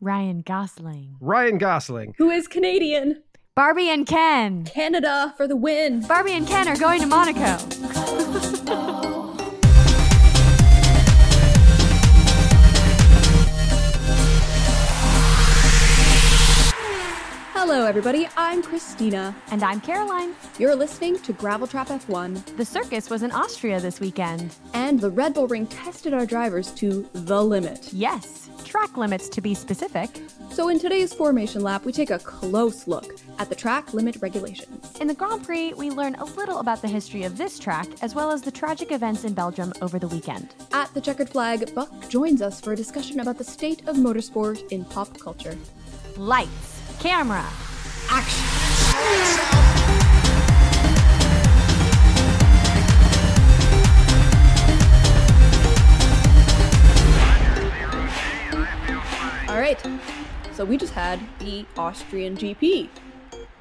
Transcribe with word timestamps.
Ryan 0.00 0.42
Gosling. 0.42 1.16
Ryan 1.20 1.58
Gosling. 1.58 2.14
Who 2.18 2.30
is 2.30 2.46
Canadian? 2.46 3.22
Barbie 3.56 3.88
and 3.88 4.06
Ken. 4.06 4.64
Canada 4.64 5.34
for 5.36 5.48
the 5.48 5.56
win. 5.56 6.02
Barbie 6.02 6.34
and 6.34 6.46
Ken 6.46 6.68
are 6.68 6.76
going 6.76 7.00
to 7.00 7.06
Monaco. 7.06 7.58
Hello, 17.70 17.84
everybody. 17.84 18.26
I'm 18.34 18.62
Cristina. 18.62 19.36
And 19.50 19.62
I'm 19.62 19.82
Caroline. 19.82 20.34
You're 20.58 20.74
listening 20.74 21.18
to 21.18 21.34
Gravel 21.34 21.66
Trap 21.66 21.88
F1. 21.88 22.56
The 22.56 22.64
circus 22.64 23.10
was 23.10 23.22
in 23.22 23.30
Austria 23.30 23.78
this 23.78 24.00
weekend. 24.00 24.54
And 24.72 24.98
the 24.98 25.10
Red 25.10 25.34
Bull 25.34 25.46
Ring 25.46 25.66
tested 25.66 26.14
our 26.14 26.24
drivers 26.24 26.70
to 26.76 27.06
the 27.12 27.44
limit. 27.44 27.92
Yes, 27.92 28.48
track 28.64 28.96
limits 28.96 29.28
to 29.28 29.42
be 29.42 29.52
specific. 29.52 30.08
So, 30.50 30.70
in 30.70 30.78
today's 30.78 31.12
formation 31.12 31.62
lap, 31.62 31.84
we 31.84 31.92
take 31.92 32.08
a 32.08 32.18
close 32.18 32.88
look 32.88 33.20
at 33.38 33.50
the 33.50 33.54
track 33.54 33.92
limit 33.92 34.16
regulations. 34.22 34.96
In 34.98 35.06
the 35.06 35.14
Grand 35.14 35.44
Prix, 35.44 35.74
we 35.74 35.90
learn 35.90 36.14
a 36.14 36.24
little 36.24 36.60
about 36.60 36.80
the 36.80 36.88
history 36.88 37.24
of 37.24 37.36
this 37.36 37.58
track, 37.58 37.86
as 38.00 38.14
well 38.14 38.30
as 38.30 38.40
the 38.40 38.50
tragic 38.50 38.92
events 38.92 39.24
in 39.24 39.34
Belgium 39.34 39.74
over 39.82 39.98
the 39.98 40.08
weekend. 40.08 40.54
At 40.72 40.94
the 40.94 41.02
checkered 41.02 41.28
flag, 41.28 41.74
Buck 41.74 42.08
joins 42.08 42.40
us 42.40 42.62
for 42.62 42.72
a 42.72 42.76
discussion 42.76 43.20
about 43.20 43.36
the 43.36 43.44
state 43.44 43.86
of 43.86 43.96
motorsport 43.96 44.66
in 44.72 44.86
pop 44.86 45.18
culture. 45.18 45.58
Lights, 46.16 46.78
camera, 46.98 47.46
action. 48.10 48.44
All 59.48 59.58
right, 59.58 59.80
so 60.52 60.64
we 60.64 60.76
just 60.76 60.92
had 60.92 61.20
the 61.38 61.64
Austrian 61.76 62.36
GP, 62.36 62.88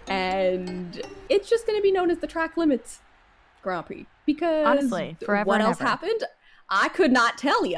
and 0.08 1.02
it's 1.30 1.50
just 1.50 1.66
going 1.66 1.78
to 1.78 1.84
be 1.84 1.92
known 1.92 2.12
as 2.12 2.20
the 2.20 2.28
track 2.28 2.58
limits 2.58 3.00
Grand 3.62 3.86
Prix 3.86 4.06
because 4.26 4.68
honestly, 4.68 5.18
forever 5.24 5.48
what 5.48 5.62
else 5.62 5.82
ever. 5.82 5.90
happened? 5.90 6.24
I 6.70 6.90
could 6.90 7.12
not 7.12 7.38
tell 7.38 7.66
you. 7.66 7.78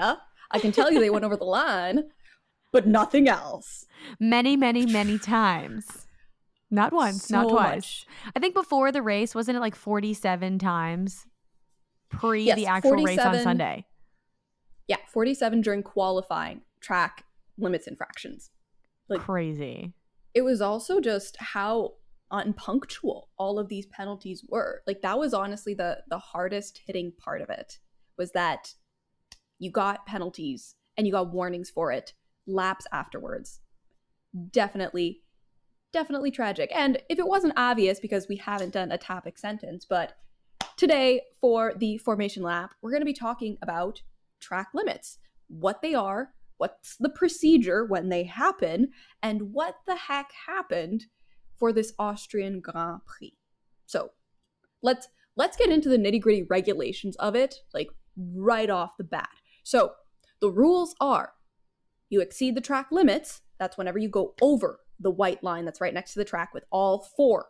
I 0.51 0.59
can 0.59 0.71
tell 0.71 0.91
you 0.91 0.99
they 0.99 1.09
went 1.09 1.25
over 1.25 1.37
the 1.37 1.43
line, 1.45 2.09
but 2.71 2.87
nothing 2.87 3.27
else. 3.27 3.85
Many, 4.19 4.55
many, 4.55 4.85
many 4.85 5.19
times. 5.19 6.07
Not 6.71 6.93
once, 6.93 7.25
So 7.25 7.41
not 7.41 7.49
twice. 7.49 7.75
much. 7.75 8.05
I 8.35 8.39
think 8.39 8.53
before 8.53 8.91
the 8.91 9.01
race, 9.01 9.33
wasn't 9.33 9.57
it 9.57 9.61
like 9.61 9.75
47 9.75 10.59
times 10.59 11.25
pre 12.09 12.43
Yes, 12.43 12.55
the 12.57 12.67
actual 12.67 13.03
race 13.03 13.19
on 13.19 13.39
Sunday? 13.39 13.85
Yeah, 14.87 14.97
47 15.11 15.61
during 15.61 15.83
qualifying 15.83 16.61
track 16.81 17.25
limits 17.57 17.87
infractions. 17.87 18.51
Like- 19.07 19.21
Crazy. 19.21 19.93
It 20.35 20.43
was 20.43 20.61
also 20.61 20.99
just 21.01 21.37
how 21.39 21.93
unpunctual 22.31 23.29
all 23.37 23.57
of 23.57 23.67
these 23.67 23.87
penalties 23.87 24.45
were. 24.47 24.83
Like 24.85 25.01
that 25.01 25.17
was 25.17 25.33
honestly 25.33 25.73
the 25.73 26.03
the 26.09 26.19
hardest 26.19 26.81
hitting 26.85 27.11
part 27.17 27.41
of 27.41 27.49
it 27.49 27.79
was 28.17 28.31
that 28.33 28.75
you 29.57 29.71
got 29.71 30.05
penalties 30.05 30.75
and 30.95 31.07
you 31.07 31.13
got 31.13 31.33
warnings 31.33 31.71
for 31.71 31.91
it 31.91 32.13
laps 32.45 32.85
afterwards. 32.91 33.59
Definitely 34.51 35.21
definitely 35.91 36.31
tragic. 36.31 36.71
And 36.73 37.01
if 37.09 37.19
it 37.19 37.27
wasn't 37.27 37.53
obvious 37.57 37.99
because 37.99 38.27
we 38.27 38.37
haven't 38.37 38.73
done 38.73 38.91
a 38.91 38.97
topic 38.97 39.37
sentence, 39.37 39.85
but 39.89 40.17
today 40.77 41.21
for 41.41 41.73
the 41.77 41.97
formation 41.97 42.43
lap, 42.43 42.73
we're 42.81 42.91
going 42.91 43.01
to 43.01 43.05
be 43.05 43.13
talking 43.13 43.57
about 43.61 44.01
track 44.39 44.69
limits, 44.73 45.17
what 45.47 45.81
they 45.81 45.93
are, 45.93 46.29
what's 46.57 46.95
the 46.97 47.09
procedure 47.09 47.85
when 47.85 48.09
they 48.09 48.23
happen, 48.23 48.89
and 49.23 49.53
what 49.53 49.75
the 49.87 49.95
heck 49.95 50.31
happened 50.47 51.05
for 51.57 51.73
this 51.73 51.93
Austrian 51.99 52.61
Grand 52.61 53.01
Prix. 53.05 53.33
So, 53.85 54.11
let's 54.81 55.07
let's 55.35 55.57
get 55.57 55.69
into 55.69 55.89
the 55.89 55.97
nitty-gritty 55.97 56.43
regulations 56.43 57.15
of 57.17 57.35
it 57.35 57.55
like 57.73 57.89
right 58.17 58.69
off 58.69 58.91
the 58.97 59.03
bat. 59.03 59.29
So, 59.63 59.93
the 60.39 60.51
rules 60.51 60.95
are 61.01 61.33
you 62.09 62.21
exceed 62.21 62.55
the 62.55 62.61
track 62.61 62.87
limits, 62.91 63.41
that's 63.59 63.77
whenever 63.77 63.99
you 63.99 64.09
go 64.09 64.33
over 64.41 64.79
the 64.99 65.11
white 65.11 65.43
line 65.43 65.65
that's 65.65 65.81
right 65.81 65.93
next 65.93 66.13
to 66.13 66.19
the 66.19 66.25
track 66.25 66.53
with 66.53 66.63
all 66.71 67.07
four 67.15 67.47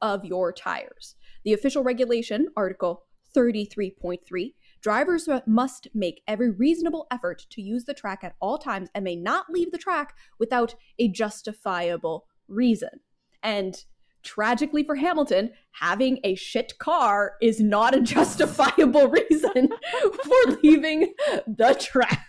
of 0.00 0.24
your 0.24 0.52
tires. 0.52 1.14
The 1.44 1.52
official 1.52 1.82
regulation, 1.82 2.48
Article 2.56 3.04
33.3, 3.34 4.54
drivers 4.80 5.28
must 5.46 5.88
make 5.94 6.22
every 6.26 6.50
reasonable 6.50 7.06
effort 7.10 7.46
to 7.50 7.62
use 7.62 7.84
the 7.84 7.94
track 7.94 8.24
at 8.24 8.34
all 8.40 8.58
times 8.58 8.88
and 8.94 9.04
may 9.04 9.16
not 9.16 9.50
leave 9.50 9.72
the 9.72 9.78
track 9.78 10.14
without 10.38 10.74
a 10.98 11.08
justifiable 11.08 12.26
reason. 12.48 13.00
And 13.42 13.82
tragically 14.22 14.84
for 14.84 14.96
Hamilton, 14.96 15.52
having 15.72 16.18
a 16.24 16.34
shit 16.34 16.78
car 16.78 17.34
is 17.40 17.60
not 17.60 17.94
a 17.94 18.00
justifiable 18.02 19.08
reason 19.08 19.68
for 20.24 20.58
leaving 20.62 21.14
the 21.46 21.76
track. 21.78 22.26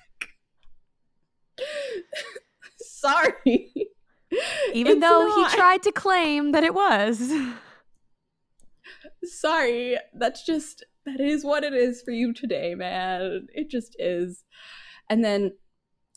Sorry. 2.77 3.91
Even 4.73 4.93
It's 4.93 5.01
though 5.01 5.27
not. 5.27 5.51
he 5.51 5.57
tried 5.57 5.83
to 5.83 5.91
claim 5.91 6.51
that 6.51 6.63
it 6.63 6.73
was. 6.73 7.31
Sorry, 9.23 9.97
that's 10.13 10.45
just 10.45 10.83
that 11.05 11.19
is 11.19 11.43
what 11.43 11.63
it 11.63 11.73
is 11.73 12.01
for 12.01 12.11
you 12.11 12.33
today, 12.33 12.75
man. 12.75 13.47
It 13.53 13.69
just 13.69 13.95
is. 13.99 14.43
And 15.09 15.23
then 15.23 15.51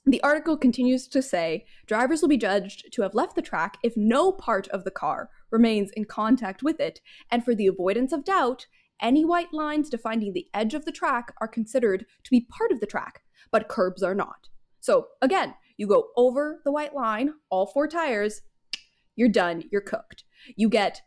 the 0.07 0.23
article 0.23 0.57
continues 0.57 1.09
to 1.09 1.23
say 1.23 1.65
drivers 1.87 2.21
will 2.21 2.29
be 2.29 2.37
judged 2.37 2.93
to 2.93 3.03
have 3.03 3.15
left 3.15 3.35
the 3.35 3.43
track 3.43 3.79
if 3.83 3.97
no 3.97 4.31
part 4.33 4.69
of 4.69 4.85
the 4.85 4.91
car 4.91 5.31
remains 5.51 5.91
in 5.93 6.05
contact 6.05 6.63
with 6.63 6.79
it, 6.81 7.01
and 7.31 7.45
for 7.45 7.55
the 7.55 7.67
avoidance 7.67 8.13
of 8.13 8.25
doubt, 8.25 8.67
any 9.01 9.25
white 9.25 9.53
lines 9.53 9.89
defining 9.91 10.33
the 10.33 10.47
edge 10.55 10.75
of 10.75 10.85
the 10.85 10.93
track 10.93 11.33
are 11.41 11.49
considered 11.49 12.07
to 12.23 12.31
be 12.31 12.47
part 12.51 12.71
of 12.71 12.81
the 12.81 12.87
track, 12.87 13.23
but 13.51 13.69
curbs 13.69 14.03
are 14.03 14.15
not. 14.15 14.49
So 14.81 15.09
again, 15.23 15.55
you 15.77 15.87
go 15.87 16.09
over 16.17 16.61
the 16.65 16.73
white 16.73 16.95
line, 16.95 17.35
all 17.51 17.67
four 17.67 17.89
tires, 17.89 18.43
you're 19.17 19.29
done, 19.29 19.65
you're 19.71 19.81
cooked. 19.81 20.25
You 20.57 20.69
get 20.69 21.03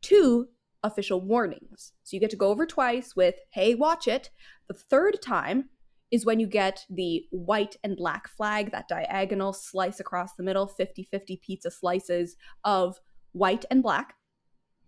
two 0.00 0.48
official 0.82 1.20
warnings. 1.20 1.92
So 2.02 2.16
you 2.16 2.20
get 2.20 2.30
to 2.30 2.36
go 2.36 2.48
over 2.48 2.66
twice 2.66 3.14
with, 3.14 3.36
hey, 3.52 3.74
watch 3.74 4.08
it. 4.08 4.30
The 4.68 4.74
third 4.74 5.22
time 5.22 5.68
is 6.10 6.26
when 6.26 6.40
you 6.40 6.46
get 6.46 6.84
the 6.90 7.24
white 7.30 7.76
and 7.82 7.96
black 7.96 8.28
flag, 8.28 8.70
that 8.72 8.88
diagonal 8.88 9.52
slice 9.52 9.98
across 9.98 10.34
the 10.34 10.42
middle, 10.42 10.66
50 10.66 11.04
50 11.04 11.40
pizza 11.44 11.70
slices 11.70 12.36
of 12.64 13.00
white 13.32 13.64
and 13.70 13.82
black. 13.82 14.14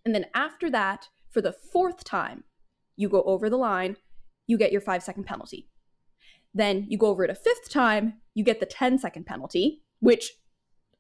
And 0.05 0.15
then 0.15 0.27
after 0.35 0.71
that, 0.71 1.09
for 1.31 1.41
the 1.41 1.55
fourth 1.73 2.05
time, 2.05 2.45
you 2.97 3.09
go 3.09 3.23
over 3.23 3.49
the 3.49 3.57
line, 3.57 3.97
you 4.47 4.59
get 4.59 4.71
your 4.71 4.83
five 4.83 5.03
second 5.03 5.25
penalty. 5.25 5.69
Then 6.53 6.87
you 6.89 6.99
go 6.99 7.07
over 7.07 7.25
it 7.25 7.31
a 7.31 7.35
fifth 7.35 7.71
time, 7.71 8.21
you 8.35 8.45
get 8.45 8.61
the 8.61 8.67
10 8.67 8.99
second 8.99 9.27
penalty, 9.27 9.83
which 10.01 10.33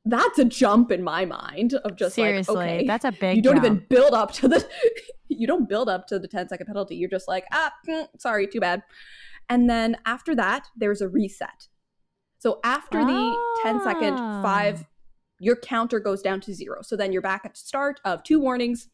that's 0.04 0.38
a 0.38 0.44
jump 0.44 0.90
in 0.92 1.02
my 1.02 1.24
mind 1.24 1.74
of 1.74 1.96
just 1.96 2.14
Seriously, 2.14 2.54
like, 2.54 2.70
okay, 2.70 2.86
that's 2.86 3.04
a 3.04 3.12
big 3.12 3.36
you 3.36 3.42
don't 3.42 3.54
jump. 3.56 3.66
even 3.66 3.86
build 3.88 4.12
up 4.12 4.32
to 4.32 4.48
the 4.48 4.66
you 5.28 5.46
don't 5.46 5.68
build 5.68 5.88
up 5.88 6.06
to 6.08 6.18
the 6.18 6.28
10 6.28 6.48
second 6.48 6.66
penalty. 6.66 6.94
You're 6.96 7.08
just 7.08 7.26
like 7.28 7.44
ah 7.52 7.72
mm, 7.88 8.06
sorry 8.18 8.46
too 8.46 8.60
bad. 8.60 8.82
And 9.48 9.68
then 9.68 9.96
after 10.06 10.34
that 10.36 10.66
there's 10.76 11.00
a 11.00 11.08
reset. 11.08 11.68
So 12.38 12.60
after 12.64 13.02
the 13.04 13.36
10 13.62 13.82
second 13.82 14.14
Ah. 14.18 14.42
five 14.42 14.84
your 15.40 15.56
counter 15.56 15.98
goes 15.98 16.22
down 16.22 16.40
to 16.42 16.54
zero. 16.54 16.80
So 16.82 16.96
then 16.96 17.12
you're 17.12 17.22
back 17.22 17.42
at 17.44 17.56
start 17.56 17.98
of 18.04 18.22
two 18.22 18.38
warnings 18.38 18.88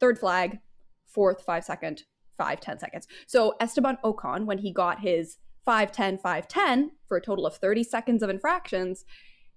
third 0.00 0.18
flag 0.18 0.58
fourth 1.06 1.42
five 1.42 1.64
second 1.64 2.04
five 2.38 2.60
10 2.60 2.78
seconds. 2.78 3.06
So 3.26 3.54
esteban 3.60 3.98
ocon 4.04 4.46
when 4.46 4.58
he 4.58 4.72
got 4.72 5.00
his 5.00 5.36
5 5.66 5.92
10 5.92 6.18
5 6.18 6.48
10 6.48 6.92
for 7.06 7.18
a 7.18 7.20
total 7.20 7.44
of 7.46 7.56
30 7.56 7.82
seconds 7.84 8.22
of 8.22 8.30
infractions 8.30 9.04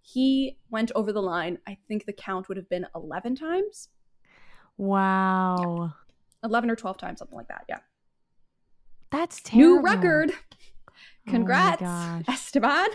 he 0.01 0.57
went 0.69 0.91
over 0.95 1.13
the 1.13 1.21
line 1.21 1.59
i 1.67 1.77
think 1.87 2.05
the 2.05 2.13
count 2.13 2.49
would 2.49 2.57
have 2.57 2.69
been 2.69 2.87
11 2.93 3.35
times 3.35 3.89
Wow. 4.79 5.93
11 6.41 6.71
or 6.71 6.75
12 6.75 6.97
times, 6.97 7.19
something 7.19 7.37
like 7.37 7.49
that. 7.49 7.65
Yeah. 7.67 7.79
That's 9.11 9.41
terrible. 9.41 9.75
New 9.75 9.81
record. 9.81 10.31
Oh 10.31 11.31
Congrats, 11.31 11.81
gosh. 11.81 12.23
Esteban. 12.27 12.87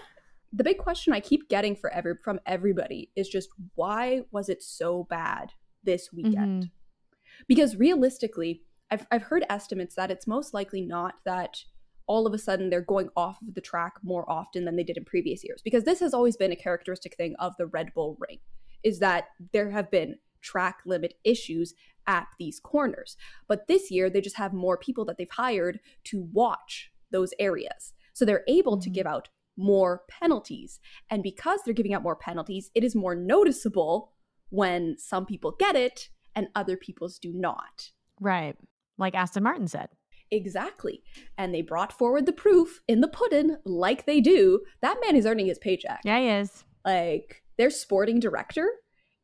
The 0.53 0.65
big 0.65 0.79
question 0.79 1.13
I 1.13 1.21
keep 1.21 1.49
getting 1.49 1.77
for 1.77 1.93
every 1.93 2.15
from 2.25 2.41
everybody 2.47 3.11
is 3.17 3.29
just 3.29 3.51
why 3.75 4.23
was 4.33 4.49
it 4.49 4.63
so 4.63 5.07
bad 5.11 5.53
this 5.83 6.11
weekend? 6.13 6.65
Mm-hmm. 6.65 7.45
Because 7.49 7.77
realistically, 7.77 8.63
I've 8.91 9.07
I've 9.11 9.25
heard 9.25 9.45
estimates 9.51 9.95
that 9.97 10.11
it's 10.11 10.27
most 10.27 10.55
likely 10.55 10.81
not 10.81 11.17
that 11.27 11.59
all 12.07 12.27
of 12.27 12.35
a 12.35 12.39
sudden 12.39 12.71
they're 12.71 12.81
going 12.81 13.09
off 13.17 13.39
of 13.47 13.55
the 13.55 13.61
track 13.61 13.95
more 14.03 14.29
often 14.31 14.65
than 14.65 14.77
they 14.77 14.85
did 14.85 14.97
in 14.97 15.05
previous 15.05 15.43
years 15.45 15.63
because 15.63 15.85
this 15.85 16.01
has 16.01 16.13
always 16.15 16.37
been 16.37 16.53
a 16.53 16.57
characteristic 16.57 17.17
thing 17.17 17.35
of 17.39 17.55
the 17.59 17.67
Red 17.67 17.93
Bull 17.95 18.17
ring 18.21 18.39
is 18.83 18.99
that 18.99 19.29
there 19.53 19.71
have 19.71 19.91
been 19.91 20.17
track 20.43 20.81
limit 20.85 21.15
issues 21.25 21.73
at 22.07 22.27
these 22.39 22.61
corners. 22.61 23.17
But 23.49 23.67
this 23.67 23.91
year, 23.91 24.11
they 24.11 24.21
just 24.21 24.37
have 24.37 24.53
more 24.53 24.77
people 24.77 25.07
that 25.07 25.17
they've 25.17 25.31
hired 25.31 25.81
to 26.05 26.29
watch 26.33 26.91
those 27.11 27.33
areas. 27.39 27.95
So 28.13 28.27
they're 28.27 28.45
able 28.47 28.79
to 28.79 28.91
Mhm. 28.91 28.93
give 28.93 29.07
out 29.07 29.31
more 29.57 30.03
penalties. 30.09 30.81
And 31.09 31.23
because 31.23 31.63
they're 31.63 31.73
giving 31.73 31.95
out 31.95 32.03
more 32.03 32.17
penalties, 32.17 32.71
it 32.75 32.85
is 32.85 32.95
more 32.95 33.15
noticeable 33.15 34.13
when 34.51 34.99
some 34.99 35.25
people 35.25 35.53
get 35.59 35.77
it 35.77 36.11
and 36.35 36.49
other 36.55 36.77
people's 36.77 37.19
do 37.19 37.33
not. 37.33 37.91
Right. 38.21 38.57
Like 38.99 39.15
Aston 39.15 39.43
Martin 39.45 39.67
said. 39.69 39.89
Exactly. 40.31 41.03
And 41.39 41.55
they 41.55 41.63
brought 41.63 41.97
forward 41.97 42.27
the 42.27 42.33
proof 42.33 42.81
in 42.89 43.01
the 43.01 43.09
pudding, 43.09 43.57
like 43.65 44.07
they 44.07 44.21
do. 44.21 44.61
That 44.81 44.99
man 45.05 45.17
is 45.17 45.27
earning 45.27 45.47
his 45.47 45.59
paycheck. 45.59 46.01
Yeah, 46.05 46.19
he 46.19 46.29
is. 46.29 46.65
Like, 46.85 47.43
their 47.57 47.71
sporting 47.71 48.21
director 48.21 48.69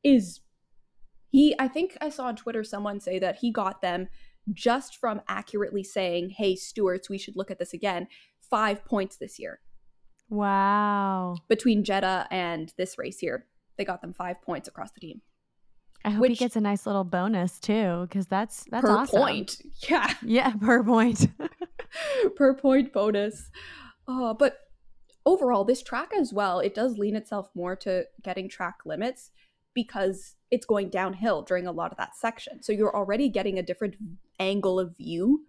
is. 0.05 0.41
He, 1.31 1.55
I 1.59 1.69
think 1.69 1.97
I 2.01 2.09
saw 2.09 2.25
on 2.25 2.37
Twitter 2.37 2.65
someone 2.65 3.01
say 3.01 3.19
that 3.21 3.37
he 3.37 3.53
got 3.53 3.83
them 3.83 4.09
just 4.53 4.97
from 4.97 5.21
accurately 5.29 5.85
saying, 5.85 6.31
hey, 6.31 6.57
stewards, 6.57 7.09
we 7.09 7.19
should 7.19 7.37
look 7.37 7.51
at 7.51 7.59
this 7.59 7.73
again, 7.73 8.09
five 8.51 8.85
points 8.85 9.17
this 9.17 9.39
year. 9.39 9.61
Wow. 10.29 11.37
Between 11.49 11.85
Jeddah 11.85 12.27
and 12.31 12.73
this 12.77 12.99
race 12.99 13.19
here, 13.19 13.47
they 13.77 13.85
got 13.85 14.01
them 14.01 14.13
five 14.13 14.43
points 14.43 14.69
across 14.69 14.91
the 14.93 15.01
team. 15.01 15.23
I 16.05 16.11
hope 16.11 16.21
Which, 16.23 16.31
he 16.31 16.37
gets 16.37 16.57
a 16.57 16.61
nice 16.61 16.87
little 16.87 17.05
bonus 17.05 17.59
too, 17.59 18.07
because 18.09 18.27
that's 18.27 18.65
that's 18.71 18.83
per 18.85 18.91
awesome. 18.91 19.21
point. 19.21 19.57
Yeah, 19.89 20.13
yeah, 20.23 20.53
per 20.53 20.83
point. 20.83 21.29
per 22.37 22.55
point 22.55 22.93
bonus. 22.93 23.51
Uh, 24.09 24.35
but 24.35 24.59
overall, 25.27 25.65
this 25.65 25.83
track 25.83 26.11
as 26.19 26.33
well, 26.33 26.61
it 26.61 26.75
does 26.75 26.99
lean 26.99 27.17
itself 27.17 27.51
more 27.55 27.77
to 27.77 28.05
getting 28.23 28.49
track 28.49 28.79
limits 28.85 29.31
because 29.75 30.35
it's 30.51 30.67
going 30.67 30.89
downhill 30.89 31.43
during 31.43 31.67
a 31.67 31.73
lot 31.73 31.93
of 31.93 31.99
that 31.99 32.17
section. 32.17 32.63
So 32.63 32.73
you're 32.73 32.95
already 32.95 33.29
getting 33.29 33.59
a 33.59 33.63
different 33.63 33.97
angle 34.39 34.81
of 34.81 34.97
view 34.97 35.47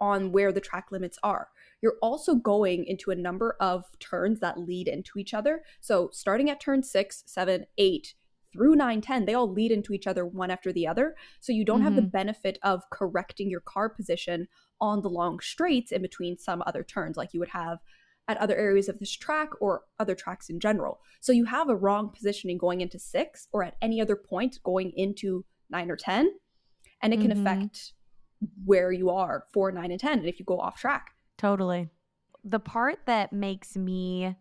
on 0.00 0.30
where 0.30 0.52
the 0.52 0.60
track 0.60 0.92
limits 0.92 1.18
are. 1.22 1.48
You're 1.80 1.96
also 2.02 2.34
going 2.34 2.84
into 2.84 3.10
a 3.10 3.16
number 3.16 3.56
of 3.60 3.84
turns 3.98 4.40
that 4.40 4.58
lead 4.58 4.86
into 4.88 5.18
each 5.18 5.34
other. 5.34 5.62
So 5.80 6.10
starting 6.12 6.50
at 6.50 6.60
turn 6.60 6.82
six, 6.82 7.24
seven, 7.26 7.66
eight, 7.78 8.14
through 8.52 8.74
9 8.74 9.00
10 9.00 9.24
they 9.24 9.34
all 9.34 9.50
lead 9.50 9.70
into 9.70 9.92
each 9.92 10.06
other 10.06 10.24
one 10.24 10.50
after 10.50 10.72
the 10.72 10.86
other 10.86 11.14
so 11.40 11.52
you 11.52 11.64
don't 11.64 11.78
mm-hmm. 11.78 11.84
have 11.84 11.96
the 11.96 12.02
mm-hmm. 12.02 12.10
benefit 12.10 12.58
of 12.62 12.82
correcting 12.90 13.50
your 13.50 13.60
car 13.60 13.88
position 13.88 14.46
on 14.80 15.02
the 15.02 15.08
long 15.08 15.40
straights 15.40 15.92
in 15.92 16.02
between 16.02 16.36
some 16.38 16.62
other 16.66 16.82
turns 16.82 17.16
like 17.16 17.32
you 17.32 17.40
would 17.40 17.48
have 17.48 17.78
at 18.28 18.36
other 18.38 18.56
areas 18.56 18.88
of 18.88 18.98
this 18.98 19.12
track 19.12 19.48
or 19.60 19.82
other 19.98 20.14
tracks 20.14 20.48
in 20.48 20.60
general 20.60 21.00
so 21.20 21.32
you 21.32 21.44
have 21.44 21.68
a 21.68 21.76
wrong 21.76 22.10
positioning 22.10 22.58
going 22.58 22.80
into 22.80 22.98
6 22.98 23.48
or 23.52 23.62
at 23.62 23.76
any 23.82 24.00
other 24.00 24.16
point 24.16 24.58
going 24.62 24.92
into 24.96 25.44
9 25.70 25.90
or 25.90 25.96
10 25.96 26.30
and 27.02 27.12
it 27.12 27.20
can 27.20 27.30
mm-hmm. 27.30 27.46
affect 27.46 27.92
where 28.64 28.92
you 28.92 29.10
are 29.10 29.44
for 29.52 29.72
9 29.72 29.90
and 29.90 30.00
10 30.00 30.20
and 30.20 30.28
if 30.28 30.38
you 30.38 30.44
go 30.44 30.60
off 30.60 30.78
track 30.78 31.12
totally 31.36 31.88
the 32.44 32.60
part 32.60 33.00
that 33.06 33.32
makes 33.32 33.76
me 33.76 34.36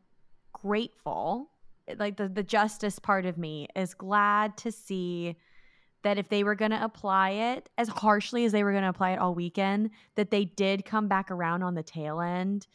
grateful 0.54 1.50
like 1.98 2.18
the 2.18 2.28
the 2.28 2.44
justice 2.44 3.00
part 3.00 3.26
of 3.26 3.38
me 3.38 3.68
is 3.76 3.94
glad 3.94 4.58
to 4.58 4.72
see 4.72 5.36
that 6.04 6.18
if 6.18 6.30
they 6.30 6.44
were 6.44 6.56
going 6.56 6.72
to 6.72 6.84
apply 6.84 7.32
it 7.32 7.70
as 7.78 7.88
harshly 7.88 8.46
as 8.46 8.52
they 8.52 8.64
were 8.64 8.72
going 8.72 8.84
to 8.84 8.90
apply 8.90 9.12
it 9.12 9.20
all 9.20 9.34
weekend 9.34 9.90
that 10.16 10.32
they 10.32 10.46
did 10.46 10.86
come 10.86 11.08
back 11.08 11.32
around 11.32 11.64
on 11.64 11.74
the 11.76 11.84
tail 11.84 12.22
end 12.22 12.68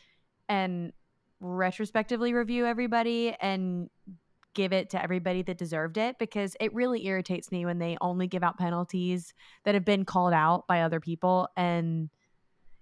and 0.48 0.92
retrospectively 1.40 2.32
review 2.34 2.66
everybody 2.66 3.34
and 3.40 3.88
give 4.54 4.72
it 4.72 4.90
to 4.90 5.02
everybody 5.02 5.42
that 5.42 5.56
deserved 5.56 5.96
it 5.96 6.18
because 6.18 6.56
it 6.60 6.74
really 6.74 7.06
irritates 7.06 7.50
me 7.50 7.64
when 7.64 7.78
they 7.78 7.96
only 8.00 8.26
give 8.26 8.42
out 8.42 8.58
penalties 8.58 9.32
that 9.64 9.74
have 9.74 9.84
been 9.84 10.04
called 10.04 10.34
out 10.34 10.66
by 10.66 10.82
other 10.82 11.00
people 11.00 11.48
and 11.56 12.10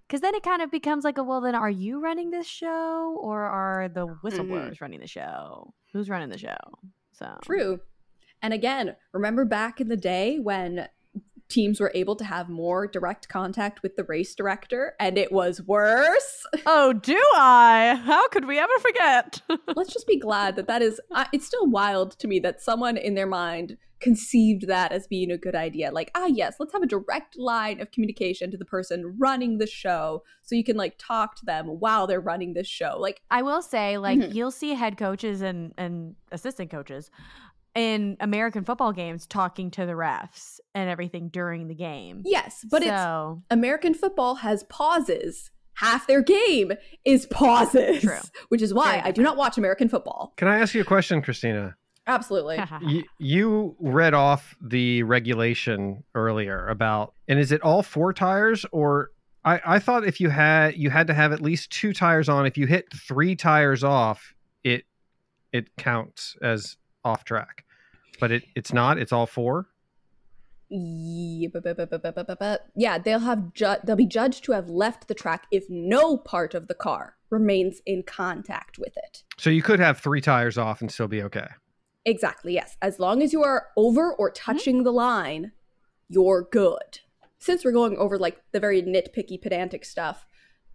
because 0.07 0.19
then 0.19 0.35
it 0.35 0.43
kind 0.43 0.61
of 0.61 0.69
becomes 0.69 1.05
like 1.05 1.17
a 1.17 1.23
well 1.23 1.39
then 1.39 1.55
are 1.55 1.69
you 1.69 2.01
running 2.01 2.29
this 2.29 2.47
show 2.47 3.17
or 3.21 3.41
are 3.43 3.87
the 3.87 4.05
whistleblowers 4.21 4.71
mm-hmm. 4.71 4.83
running 4.83 4.99
the 4.99 5.07
show 5.07 5.73
who's 5.93 6.09
running 6.09 6.29
the 6.29 6.37
show 6.37 6.57
so. 7.21 7.37
True. 7.43 7.79
And 8.41 8.53
again 8.53 8.95
remember 9.13 9.45
back 9.45 9.79
in 9.79 9.87
the 9.87 9.97
day 9.97 10.39
when 10.39 10.87
teams 11.49 11.81
were 11.81 11.91
able 11.93 12.15
to 12.15 12.23
have 12.23 12.47
more 12.49 12.87
direct 12.87 13.27
contact 13.27 13.83
with 13.83 13.97
the 13.97 14.05
race 14.05 14.33
director 14.33 14.95
and 14.99 15.17
it 15.17 15.31
was 15.31 15.61
worse? 15.61 16.45
Oh 16.65 16.93
do 16.93 17.19
i? 17.35 17.99
How 18.03 18.27
could 18.29 18.45
we 18.45 18.59
ever 18.59 18.73
forget? 18.79 19.41
Let's 19.75 19.93
just 19.93 20.07
be 20.07 20.17
glad 20.17 20.55
that 20.55 20.67
that 20.67 20.81
is 20.81 20.99
uh, 21.11 21.25
it's 21.31 21.45
still 21.45 21.67
wild 21.67 22.17
to 22.19 22.27
me 22.27 22.39
that 22.39 22.61
someone 22.61 22.97
in 22.97 23.15
their 23.15 23.27
mind 23.27 23.77
conceived 24.01 24.67
that 24.67 24.91
as 24.91 25.07
being 25.07 25.31
a 25.31 25.37
good 25.37 25.55
idea. 25.55 25.91
Like, 25.91 26.11
ah, 26.15 26.25
yes, 26.25 26.55
let's 26.59 26.73
have 26.73 26.81
a 26.81 26.87
direct 26.87 27.37
line 27.37 27.79
of 27.79 27.91
communication 27.91 28.51
to 28.51 28.57
the 28.57 28.65
person 28.65 29.15
running 29.17 29.59
the 29.59 29.67
show 29.67 30.23
so 30.41 30.55
you 30.55 30.63
can 30.63 30.75
like 30.75 30.95
talk 30.97 31.35
to 31.37 31.45
them 31.45 31.67
while 31.67 32.07
they're 32.07 32.19
running 32.19 32.53
this 32.53 32.67
show. 32.67 32.97
Like, 32.99 33.21
I 33.31 33.41
will 33.41 33.61
say, 33.61 33.97
like, 33.97 34.19
mm-hmm. 34.19 34.35
you'll 34.35 34.51
see 34.51 34.73
head 34.73 34.97
coaches 34.97 35.41
and, 35.41 35.73
and 35.77 36.15
assistant 36.31 36.71
coaches 36.71 37.09
in 37.75 38.17
American 38.19 38.63
football 38.63 38.91
games 38.91 39.25
talking 39.25 39.71
to 39.71 39.85
the 39.85 39.93
refs 39.93 40.59
and 40.75 40.89
everything 40.89 41.29
during 41.29 41.67
the 41.67 41.75
game. 41.75 42.23
Yes, 42.25 42.65
but 42.69 42.83
so, 42.83 43.37
it's 43.39 43.45
American 43.49 43.93
football 43.93 44.35
has 44.35 44.63
pauses. 44.63 45.51
Half 45.75 46.05
their 46.05 46.21
game 46.21 46.73
is 47.05 47.25
pauses, 47.25 48.01
True. 48.01 48.19
which 48.49 48.61
is 48.61 48.73
why 48.73 49.01
I 49.03 49.11
do 49.11 49.23
not 49.23 49.37
watch 49.37 49.57
American 49.57 49.87
football. 49.87 50.33
Can 50.37 50.47
I 50.47 50.59
ask 50.59 50.75
you 50.75 50.81
a 50.81 50.85
question, 50.85 51.21
Cristina? 51.21 51.75
Absolutely. 52.07 52.59
you, 52.81 53.03
you 53.19 53.75
read 53.79 54.13
off 54.13 54.55
the 54.61 55.03
regulation 55.03 56.03
earlier 56.15 56.67
about, 56.67 57.13
and 57.27 57.39
is 57.39 57.51
it 57.51 57.61
all 57.61 57.83
four 57.83 58.13
tires 58.13 58.65
or 58.71 59.11
I, 59.43 59.61
I 59.65 59.79
thought 59.79 60.05
if 60.05 60.19
you 60.21 60.29
had 60.29 60.75
you 60.77 60.89
had 60.89 61.07
to 61.07 61.13
have 61.13 61.31
at 61.31 61.41
least 61.41 61.71
two 61.71 61.93
tires 61.93 62.29
on. 62.29 62.45
If 62.45 62.57
you 62.57 62.67
hit 62.67 62.91
three 62.93 63.35
tires 63.35 63.83
off, 63.83 64.35
it 64.63 64.85
it 65.51 65.75
counts 65.77 66.35
as 66.41 66.77
off 67.03 67.23
track. 67.23 67.65
But 68.19 68.31
it, 68.31 68.43
it's 68.55 68.71
not. 68.71 68.99
It's 68.99 69.11
all 69.11 69.25
four. 69.25 69.67
Yeah, 72.75 72.93
yeah 72.93 72.97
they'll 72.99 73.19
have 73.19 73.53
ju- 73.53 73.75
they'll 73.83 73.95
be 73.95 74.05
judged 74.05 74.43
to 74.45 74.51
have 74.51 74.69
left 74.69 75.07
the 75.07 75.15
track 75.15 75.47
if 75.51 75.65
no 75.69 76.17
part 76.17 76.53
of 76.53 76.67
the 76.67 76.75
car 76.75 77.15
remains 77.29 77.81
in 77.85 78.03
contact 78.03 78.77
with 78.77 78.95
it. 78.95 79.23
So 79.37 79.49
you 79.49 79.63
could 79.63 79.79
have 79.79 79.97
three 79.97 80.21
tires 80.21 80.57
off 80.57 80.81
and 80.81 80.91
still 80.91 81.07
be 81.07 81.23
okay. 81.23 81.47
Exactly, 82.05 82.53
yes. 82.53 82.77
As 82.81 82.99
long 82.99 83.21
as 83.21 83.33
you 83.33 83.43
are 83.43 83.67
over 83.77 84.13
or 84.13 84.31
mm-hmm. 84.31 84.51
touching 84.51 84.75
mm-hmm. 84.77 84.85
the 84.85 84.93
line, 84.93 85.51
you're 86.09 86.47
good. 86.51 86.99
Since 87.39 87.65
we're 87.65 87.71
going 87.71 87.97
over 87.97 88.17
like 88.17 88.41
the 88.51 88.59
very 88.59 88.81
nitpicky, 88.81 89.41
pedantic 89.41 89.85
stuff, 89.85 90.25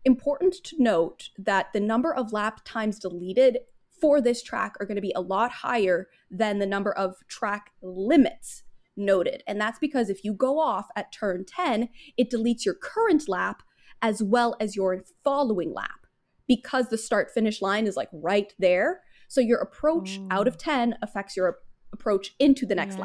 important 0.04 0.54
to 0.64 0.76
note 0.78 1.30
that 1.38 1.72
the 1.72 1.80
number 1.80 2.12
of 2.12 2.32
lap 2.32 2.60
times 2.64 2.98
deleted 2.98 3.58
for 4.00 4.20
this 4.20 4.42
track 4.42 4.74
are 4.78 4.86
going 4.86 4.96
to 4.96 5.02
be 5.02 5.12
a 5.16 5.20
lot 5.20 5.50
higher 5.50 6.08
than 6.30 6.58
the 6.58 6.66
number 6.66 6.92
of 6.92 7.16
track 7.28 7.70
limits 7.82 8.62
noted. 8.96 9.42
And 9.46 9.60
that's 9.60 9.78
because 9.78 10.08
if 10.08 10.24
you 10.24 10.32
go 10.32 10.58
off 10.58 10.86
at 10.96 11.12
turn 11.12 11.44
10, 11.44 11.88
it 12.16 12.30
deletes 12.30 12.64
your 12.64 12.74
current 12.74 13.28
lap 13.28 13.62
as 14.02 14.22
well 14.22 14.56
as 14.60 14.76
your 14.76 15.02
following 15.24 15.72
lap 15.72 16.06
because 16.46 16.88
the 16.88 16.98
start 16.98 17.30
finish 17.32 17.60
line 17.60 17.86
is 17.86 17.96
like 17.96 18.08
right 18.12 18.52
there 18.58 19.00
so 19.28 19.40
your 19.40 19.58
approach 19.58 20.20
out 20.30 20.46
of 20.48 20.56
mm. 20.56 20.60
10 20.60 20.98
affects 21.02 21.36
your 21.36 21.58
approach 21.92 22.34
into 22.38 22.66
the 22.66 22.74
next 22.74 22.98
yeah. 22.98 23.02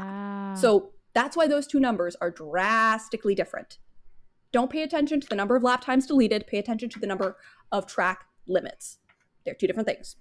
lap. 0.51 0.57
So 0.57 0.91
that's 1.13 1.35
why 1.35 1.47
those 1.47 1.67
two 1.67 1.79
numbers 1.79 2.15
are 2.21 2.31
drastically 2.31 3.35
different. 3.35 3.77
Don't 4.51 4.69
pay 4.69 4.83
attention 4.83 5.21
to 5.21 5.27
the 5.27 5.35
number 5.35 5.55
of 5.55 5.63
lap 5.63 5.81
times 5.81 6.05
deleted, 6.05 6.45
pay 6.47 6.57
attention 6.57 6.89
to 6.89 6.99
the 6.99 7.07
number 7.07 7.37
of 7.71 7.85
track 7.87 8.25
limits. 8.47 8.99
They're 9.45 9.53
two 9.53 9.67
different 9.67 9.87
things. 9.87 10.17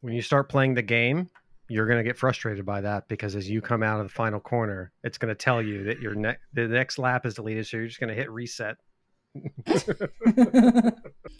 When 0.00 0.12
you 0.12 0.22
start 0.22 0.48
playing 0.48 0.74
the 0.74 0.82
game, 0.82 1.30
you're 1.68 1.86
going 1.86 1.98
to 1.98 2.04
get 2.04 2.16
frustrated 2.16 2.64
by 2.64 2.80
that 2.82 3.08
because 3.08 3.34
as 3.34 3.48
you 3.48 3.60
come 3.60 3.82
out 3.82 4.00
of 4.00 4.06
the 4.06 4.12
final 4.12 4.38
corner, 4.38 4.92
it's 5.02 5.18
going 5.18 5.28
to 5.28 5.34
tell 5.34 5.60
you 5.62 5.84
that 5.84 6.00
your 6.00 6.14
ne- 6.14 6.36
the 6.52 6.68
next 6.68 6.98
lap 6.98 7.26
is 7.26 7.34
deleted, 7.34 7.66
so 7.66 7.76
you're 7.76 7.86
just 7.86 7.98
going 7.98 8.08
to 8.08 8.14
hit 8.14 8.30
reset 8.30 8.76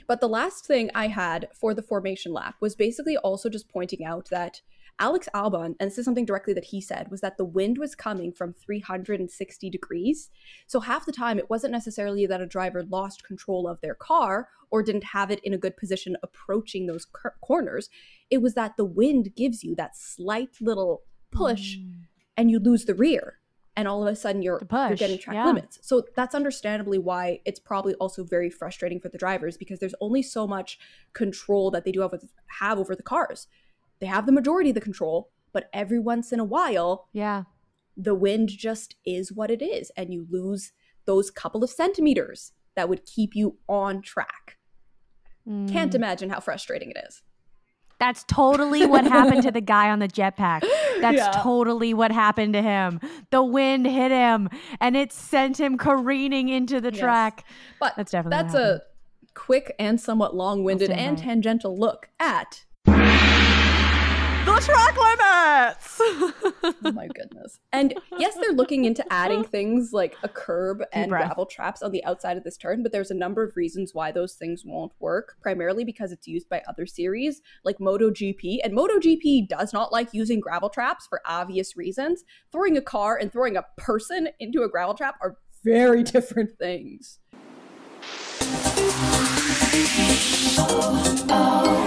but 0.08 0.20
the 0.20 0.28
last 0.28 0.66
thing 0.66 0.90
I 0.94 1.08
had 1.08 1.48
for 1.58 1.74
the 1.74 1.82
formation 1.82 2.32
lap 2.32 2.56
was 2.60 2.74
basically 2.74 3.16
also 3.16 3.48
just 3.48 3.68
pointing 3.68 4.04
out 4.04 4.28
that 4.30 4.60
Alex 4.98 5.28
Albon, 5.34 5.74
and 5.78 5.90
this 5.90 5.98
is 5.98 6.04
something 6.04 6.24
directly 6.24 6.54
that 6.54 6.64
he 6.64 6.80
said, 6.80 7.10
was 7.10 7.20
that 7.20 7.36
the 7.36 7.44
wind 7.44 7.76
was 7.76 7.94
coming 7.94 8.32
from 8.32 8.54
360 8.54 9.68
degrees. 9.70 10.30
So 10.66 10.80
half 10.80 11.04
the 11.04 11.12
time, 11.12 11.38
it 11.38 11.50
wasn't 11.50 11.72
necessarily 11.72 12.26
that 12.26 12.40
a 12.40 12.46
driver 12.46 12.82
lost 12.82 13.22
control 13.22 13.68
of 13.68 13.80
their 13.82 13.94
car 13.94 14.48
or 14.70 14.82
didn't 14.82 15.04
have 15.04 15.30
it 15.30 15.40
in 15.44 15.52
a 15.52 15.58
good 15.58 15.76
position 15.76 16.16
approaching 16.22 16.86
those 16.86 17.04
cor- 17.04 17.34
corners. 17.42 17.90
It 18.30 18.38
was 18.38 18.54
that 18.54 18.76
the 18.76 18.86
wind 18.86 19.34
gives 19.36 19.62
you 19.62 19.74
that 19.76 19.96
slight 19.96 20.56
little 20.60 21.02
push 21.30 21.76
mm. 21.76 21.92
and 22.36 22.50
you 22.50 22.58
lose 22.58 22.86
the 22.86 22.94
rear 22.94 23.38
and 23.76 23.86
all 23.86 24.06
of 24.06 24.12
a 24.12 24.16
sudden 24.16 24.42
you're, 24.42 24.60
you're 24.72 24.96
getting 24.96 25.18
track 25.18 25.34
yeah. 25.34 25.46
limits. 25.46 25.78
So 25.82 26.02
that's 26.16 26.34
understandably 26.34 26.98
why 26.98 27.40
it's 27.44 27.60
probably 27.60 27.94
also 27.94 28.24
very 28.24 28.48
frustrating 28.48 29.00
for 29.00 29.10
the 29.10 29.18
drivers 29.18 29.56
because 29.56 29.78
there's 29.78 29.94
only 30.00 30.22
so 30.22 30.46
much 30.46 30.78
control 31.12 31.70
that 31.72 31.84
they 31.84 31.92
do 31.92 32.00
have, 32.00 32.12
with, 32.12 32.24
have 32.58 32.78
over 32.78 32.96
the 32.96 33.02
cars. 33.02 33.46
They 34.00 34.06
have 34.06 34.26
the 34.26 34.32
majority 34.32 34.70
of 34.70 34.74
the 34.74 34.80
control, 34.80 35.30
but 35.52 35.68
every 35.72 35.98
once 35.98 36.32
in 36.32 36.40
a 36.40 36.44
while, 36.44 37.08
yeah, 37.12 37.44
the 37.96 38.14
wind 38.14 38.50
just 38.50 38.96
is 39.06 39.32
what 39.32 39.50
it 39.50 39.62
is, 39.62 39.90
and 39.96 40.12
you 40.12 40.26
lose 40.30 40.72
those 41.06 41.30
couple 41.30 41.64
of 41.64 41.70
centimeters 41.70 42.52
that 42.74 42.88
would 42.88 43.06
keep 43.06 43.34
you 43.34 43.56
on 43.68 44.02
track. 44.02 44.58
Mm. 45.48 45.70
Can't 45.70 45.94
imagine 45.94 46.28
how 46.28 46.40
frustrating 46.40 46.90
it 46.90 46.98
is. 47.08 47.22
That's 47.98 48.24
totally 48.24 48.84
what 48.86 49.04
happened 49.06 49.42
to 49.44 49.50
the 49.50 49.60
guy 49.60 49.90
on 49.90 50.00
the 50.00 50.08
jetpack. 50.08 50.62
That's 51.00 51.16
Yeah. 51.16 51.30
totally 51.42 51.94
what 51.94 52.12
happened 52.12 52.52
to 52.54 52.62
him. 52.62 53.00
The 53.30 53.42
wind 53.42 53.86
hit 53.86 54.10
him 54.10 54.48
and 54.80 54.96
it 54.96 55.12
sent 55.12 55.58
him 55.58 55.78
careening 55.78 56.48
into 56.48 56.80
the 56.80 56.90
Yes. 56.92 57.00
track. 57.00 57.44
But 57.80 57.94
That's 57.96 58.12
definitely 58.12 58.42
that's 58.42 58.54
a 58.54 58.82
quick 59.34 59.74
and 59.78 60.00
somewhat 60.00 60.34
long-winded 60.34 60.90
and 60.90 61.16
tangential 61.18 61.76
look 61.76 62.08
at 62.20 62.64
The 64.46 64.60
track 64.60 64.96
limits. 64.96 65.96
oh 66.00 66.92
my 66.92 67.08
goodness. 67.08 67.58
And 67.72 67.94
yes, 68.16 68.36
they're 68.40 68.52
looking 68.52 68.84
into 68.84 69.04
adding 69.12 69.42
things 69.42 69.92
like 69.92 70.16
a 70.22 70.28
curb 70.28 70.84
and 70.92 71.08
breath. 71.08 71.26
gravel 71.26 71.46
traps 71.46 71.82
on 71.82 71.90
the 71.90 72.04
outside 72.04 72.36
of 72.36 72.44
this 72.44 72.56
turn, 72.56 72.84
but 72.84 72.92
there's 72.92 73.10
a 73.10 73.14
number 73.14 73.42
of 73.42 73.56
reasons 73.56 73.92
why 73.92 74.12
those 74.12 74.34
things 74.34 74.62
won't 74.64 74.92
work. 75.00 75.34
Primarily 75.42 75.82
because 75.82 76.12
it's 76.12 76.28
used 76.28 76.48
by 76.48 76.62
other 76.68 76.86
series 76.86 77.42
like 77.64 77.78
MotoGP, 77.78 78.58
and 78.62 78.72
MotoGP 78.72 79.48
does 79.48 79.72
not 79.72 79.90
like 79.90 80.10
using 80.12 80.38
gravel 80.38 80.70
traps 80.70 81.08
for 81.08 81.20
obvious 81.26 81.76
reasons. 81.76 82.22
Throwing 82.52 82.76
a 82.76 82.82
car 82.82 83.18
and 83.20 83.32
throwing 83.32 83.56
a 83.56 83.66
person 83.76 84.28
into 84.38 84.62
a 84.62 84.68
gravel 84.68 84.94
trap 84.94 85.16
are 85.20 85.38
very 85.64 86.04
different 86.04 86.56
things. 86.56 87.18
Oh. 91.28 91.85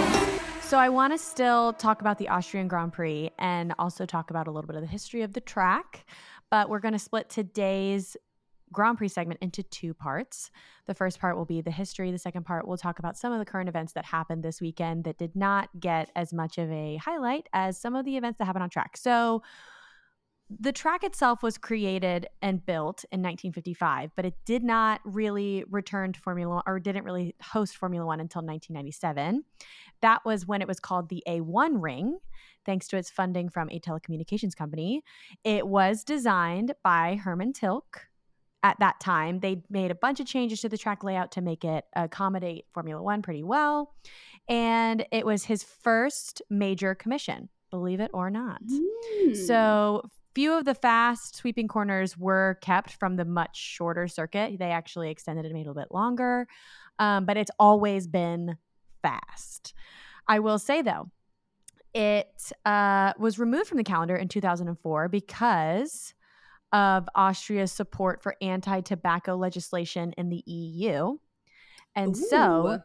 So 0.70 0.78
I 0.78 0.90
want 0.90 1.14
to 1.14 1.18
still 1.18 1.74
talk 1.74 2.02
about 2.02 2.20
the 2.20 2.28
Austrian 2.30 2.68
Grand 2.68 2.94
Prix 2.94 3.32
and 3.40 3.74
also 3.80 4.06
talk 4.06 4.30
about 4.30 4.46
a 4.46 4.52
little 4.52 4.68
bit 4.68 4.76
of 4.76 4.84
the 4.84 4.88
history 4.88 5.24
of 5.24 5.34
the 5.34 5.42
track, 5.42 6.06
but 6.52 6.70
we're 6.70 6.78
going 6.78 6.92
to 6.92 7.00
split 7.00 7.28
today's 7.28 8.16
Grand 8.72 9.00
Prix 9.00 9.08
segment 9.08 9.40
into 9.42 9.64
two 9.64 9.96
parts. 9.96 10.52
The 10.86 10.94
first 10.94 11.20
part 11.20 11.36
will 11.36 11.46
be 11.46 11.62
the 11.62 11.72
history. 11.72 12.12
The 12.12 12.20
second 12.20 12.46
part, 12.46 12.68
we'll 12.68 12.78
talk 12.78 13.00
about 13.00 13.18
some 13.18 13.34
of 13.34 13.40
the 13.40 13.46
current 13.46 13.68
events 13.68 13.94
that 13.94 14.06
happened 14.06 14.44
this 14.44 14.62
weekend 14.62 15.06
that 15.06 15.18
did 15.18 15.36
not 15.36 15.70
get 15.80 16.12
as 16.16 16.34
much 16.34 16.60
of 16.60 16.70
a 16.70 16.98
highlight 16.98 17.50
as 17.52 17.82
some 17.82 17.96
of 17.96 18.06
the 18.06 18.16
events 18.16 18.38
that 18.38 18.46
happened 18.46 18.62
on 18.62 18.70
track. 18.70 18.96
So, 18.96 19.42
the 20.50 20.72
track 20.72 21.04
itself 21.04 21.44
was 21.44 21.58
created 21.58 22.28
and 22.42 22.66
built 22.66 23.06
in 23.12 23.22
1955, 23.22 24.12
but 24.16 24.26
it 24.26 24.34
did 24.46 24.64
not 24.64 25.00
really 25.04 25.64
return 25.70 26.12
to 26.12 26.20
Formula 26.20 26.56
One 26.56 26.64
or 26.66 26.80
didn't 26.80 27.04
really 27.04 27.36
host 27.42 27.78
Formula 27.78 28.06
One 28.06 28.20
until 28.20 28.42
1997. 28.42 29.44
That 30.02 30.26
was 30.26 30.48
when 30.48 30.62
it 30.62 30.68
was 30.68 30.80
called 30.80 31.10
the 31.10 31.24
A1 31.28 31.82
Ring, 31.82 32.18
thanks 32.66 32.88
to 32.88 32.98
its 32.98 33.12
funding 33.12 33.50
from 33.50 33.70
a 33.70 33.80
telecommunications 33.80 34.56
company. 34.56 35.04
It 35.44 35.68
was 35.68 36.04
designed 36.04 36.74
by 36.84 37.16
Hermann 37.16 37.54
Tilke. 37.54 38.08
At 38.64 38.78
that 38.80 39.00
time, 39.00 39.40
they 39.40 39.62
made 39.70 39.92
a 39.92 39.96
bunch 39.96 40.20
of 40.20 40.26
changes 40.26 40.62
to 40.62 40.70
the 40.70 40.78
track 40.78 41.04
layout 41.04 41.32
to 41.34 41.42
make 41.42 41.64
it 41.64 41.86
accommodate 41.96 42.66
Formula 42.74 43.02
One 43.02 43.22
pretty 43.22 43.44
well. 43.44 43.94
And 44.50 45.06
it 45.12 45.26
was 45.26 45.46
his 45.46 45.64
first 45.64 46.42
major 46.50 46.96
commission, 46.96 47.50
believe 47.70 48.00
it 48.00 48.10
or 48.14 48.32
not. 48.32 48.62
Hmm. 48.68 49.34
So 49.36 50.10
few 50.36 50.58
of 50.58 50.66
the 50.66 50.76
fast 50.76 51.36
sweeping 51.36 51.68
corners 51.68 52.18
were 52.18 52.58
kept 52.62 52.94
from 52.94 53.16
the 53.16 53.26
much 53.26 53.58
shorter 53.58 54.08
circuit. 54.08 54.58
They 54.60 54.72
actually 54.72 55.10
extended 55.10 55.46
it, 55.46 55.54
a 55.54 55.58
little 55.58 55.74
bit 55.74 55.88
longer, 55.92 56.48
um, 57.00 57.26
but 57.26 57.38
it's 57.38 57.52
always 57.60 58.08
been 58.08 58.58
fast. 59.02 59.74
I 60.28 60.40
will 60.40 60.60
say 60.60 60.82
though, 60.82 61.10
it 61.94 62.52
uh, 62.66 63.14
was 63.18 63.40
removed 63.40 63.68
from 63.68 63.78
the 63.78 63.84
calendar 63.84 64.16
in 64.16 64.28
2004 64.28 65.10
because 65.10 66.14
of 66.72 67.10
Austria's 67.16 67.72
support 67.72 68.22
for 68.22 68.36
anti-tobacco 68.42 69.36
legislation 69.36 70.14
in 70.18 70.30
the 70.30 70.44
EU. 70.46 71.18
And 71.96 72.16
so 72.16 72.82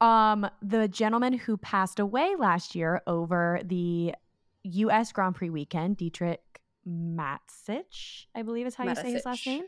um, 0.00 0.46
the 0.60 0.86
gentleman 0.88 1.32
who 1.32 1.56
passed 1.56 1.98
away 1.98 2.34
last 2.38 2.74
year 2.74 3.00
over 3.06 3.60
the 3.64 4.14
U.S. 4.64 5.12
Grand 5.12 5.34
Prix 5.34 5.50
weekend, 5.50 5.96
Dietrich 5.96 6.40
Mateschitz, 6.86 8.26
I 8.34 8.42
believe 8.42 8.66
is 8.66 8.74
how 8.74 8.84
you 8.84 8.94
say 8.94 9.12
his 9.12 9.24
last 9.24 9.46
name. 9.46 9.64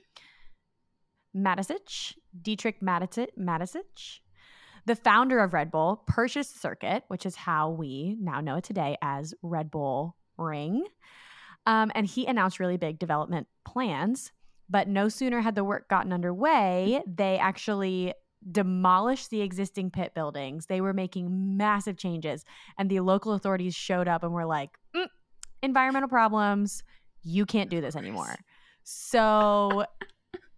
Mateschitz, 1.36 2.14
Dietrich 2.40 2.80
Mateschitz, 2.80 3.28
Mateschitz, 3.38 4.20
the 4.86 4.96
founder 4.96 5.40
of 5.40 5.52
Red 5.52 5.70
Bull, 5.70 6.02
purchased 6.06 6.54
the 6.54 6.60
circuit, 6.60 7.04
which 7.08 7.26
is 7.26 7.36
how 7.36 7.70
we 7.70 8.16
now 8.20 8.40
know 8.40 8.56
it 8.56 8.64
today 8.64 8.96
as 9.02 9.34
Red 9.42 9.70
Bull 9.70 10.16
Ring. 10.38 10.84
Um, 11.66 11.90
and 11.94 12.06
he 12.06 12.26
announced 12.26 12.60
really 12.60 12.76
big 12.76 12.98
development 12.98 13.48
plans. 13.64 14.32
But 14.68 14.88
no 14.88 15.08
sooner 15.08 15.40
had 15.40 15.54
the 15.54 15.64
work 15.64 15.88
gotten 15.88 16.12
underway, 16.12 17.02
they 17.06 17.38
actually 17.38 18.14
demolished 18.50 19.30
the 19.30 19.42
existing 19.42 19.90
pit 19.90 20.14
buildings. 20.14 20.66
They 20.66 20.80
were 20.80 20.92
making 20.92 21.56
massive 21.56 21.96
changes, 21.96 22.44
and 22.78 22.88
the 22.90 23.00
local 23.00 23.32
authorities 23.32 23.74
showed 23.74 24.08
up 24.08 24.22
and 24.22 24.32
were 24.32 24.46
like, 24.46 24.70
"Mm, 24.94 25.08
"Environmental 25.62 26.08
problems. 26.08 26.82
You 27.22 27.44
can't 27.46 27.70
do 27.70 27.80
this 27.80 27.96
anymore." 27.96 28.36
So 28.84 29.84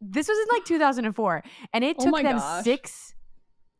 this 0.00 0.28
was 0.28 0.38
in 0.38 0.46
like 0.54 0.64
2004, 0.66 1.42
and 1.72 1.82
it 1.84 1.96
Oh 1.98 2.04
took 2.04 2.12
my 2.12 2.22
them 2.22 2.36
gosh. 2.38 2.64
six, 2.64 3.14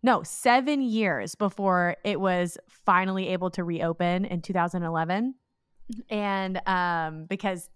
no, 0.02 0.22
seven 0.22 0.80
years 0.80 1.34
before 1.34 1.96
it 2.04 2.20
was 2.20 2.56
finally 2.68 3.28
able 3.28 3.50
to 3.50 3.62
reopen 3.64 4.24
in 4.24 4.40
2011, 4.40 5.34
and 6.08 6.60
um, 6.66 7.26
because 7.26 7.68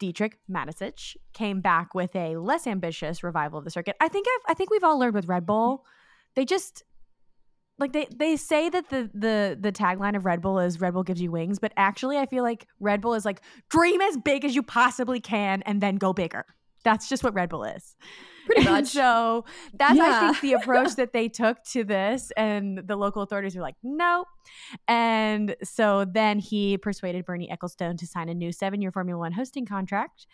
Dietrich 0.00 0.38
Mateschitz 0.50 1.16
came 1.32 1.60
back 1.60 1.94
with 1.94 2.16
a 2.16 2.36
less 2.36 2.66
ambitious 2.66 3.22
revival 3.22 3.58
of 3.58 3.64
the 3.64 3.70
circuit. 3.70 3.94
I 4.00 4.08
think 4.08 4.26
I've, 4.28 4.50
I 4.50 4.54
think 4.54 4.70
we've 4.70 4.82
all 4.82 4.98
learned 4.98 5.14
with 5.14 5.28
Red 5.28 5.46
Bull, 5.46 5.84
they 6.34 6.44
just 6.44 6.82
like 7.78 7.92
they 7.92 8.06
they 8.14 8.36
say 8.36 8.68
that 8.68 8.90
the 8.90 9.10
the 9.14 9.56
the 9.58 9.72
tagline 9.72 10.16
of 10.16 10.24
Red 10.24 10.42
Bull 10.42 10.58
is 10.58 10.80
Red 10.80 10.94
Bull 10.94 11.02
gives 11.02 11.20
you 11.20 11.30
wings, 11.30 11.58
but 11.58 11.72
actually 11.76 12.18
I 12.18 12.26
feel 12.26 12.42
like 12.42 12.66
Red 12.80 13.00
Bull 13.00 13.14
is 13.14 13.24
like 13.24 13.40
dream 13.68 14.00
as 14.00 14.16
big 14.16 14.44
as 14.44 14.54
you 14.54 14.62
possibly 14.62 15.20
can 15.20 15.62
and 15.62 15.80
then 15.80 15.96
go 15.96 16.12
bigger. 16.12 16.44
That's 16.84 17.08
just 17.08 17.22
what 17.22 17.34
Red 17.34 17.48
Bull 17.48 17.64
is. 17.64 17.96
Pretty 18.46 18.64
much. 18.64 18.88
so 18.88 19.44
that's 19.74 20.00
I 20.00 20.32
think 20.32 20.40
the 20.40 20.54
approach 20.54 20.96
that 20.96 21.12
they 21.12 21.28
took 21.28 21.62
to 21.64 21.84
this, 21.84 22.32
and 22.36 22.78
the 22.78 22.96
local 22.96 23.22
authorities 23.22 23.54
were 23.54 23.62
like, 23.62 23.76
no. 23.82 24.24
And 24.88 25.54
so 25.62 26.04
then 26.04 26.38
he 26.38 26.78
persuaded 26.78 27.24
Bernie 27.26 27.48
Ecclestone 27.52 27.98
to 27.98 28.06
sign 28.06 28.28
a 28.28 28.34
new 28.34 28.50
seven-year 28.50 28.90
Formula 28.90 29.18
One 29.18 29.32
hosting 29.32 29.66
contract, 29.66 30.26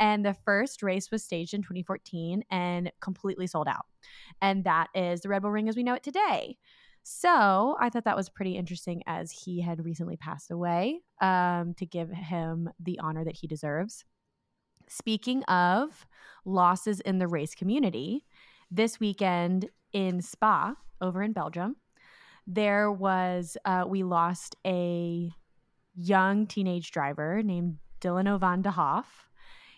and 0.00 0.24
the 0.24 0.36
first 0.44 0.82
race 0.82 1.10
was 1.10 1.24
staged 1.24 1.54
in 1.54 1.62
2014 1.62 2.44
and 2.50 2.92
completely 3.00 3.46
sold 3.46 3.68
out. 3.68 3.86
And 4.40 4.64
that 4.64 4.88
is 4.94 5.20
the 5.20 5.28
Red 5.28 5.42
Bull 5.42 5.50
Ring 5.50 5.68
as 5.68 5.76
we 5.76 5.82
know 5.82 5.94
it 5.94 6.02
today. 6.02 6.56
So 7.04 7.76
I 7.80 7.88
thought 7.88 8.04
that 8.04 8.16
was 8.16 8.28
pretty 8.28 8.56
interesting 8.56 9.02
as 9.06 9.32
he 9.32 9.60
had 9.60 9.84
recently 9.84 10.16
passed 10.16 10.50
away 10.50 11.00
um, 11.20 11.74
to 11.74 11.86
give 11.86 12.10
him 12.10 12.70
the 12.78 13.00
honor 13.00 13.24
that 13.24 13.36
he 13.36 13.46
deserves. 13.46 14.04
Speaking 14.88 15.42
of 15.44 16.06
losses 16.44 17.00
in 17.00 17.18
the 17.18 17.28
race 17.28 17.54
community, 17.54 18.24
this 18.70 18.98
weekend 18.98 19.68
in 19.92 20.20
Spa, 20.20 20.74
over 21.00 21.22
in 21.22 21.32
Belgium, 21.32 21.76
there 22.46 22.90
was, 22.90 23.56
uh, 23.64 23.84
we 23.86 24.02
lost 24.02 24.56
a 24.66 25.30
young 25.94 26.46
teenage 26.46 26.90
driver 26.90 27.42
named 27.42 27.78
Dilano 28.00 28.38
van 28.38 28.62
't 28.62 28.70
Hoff. 28.70 29.28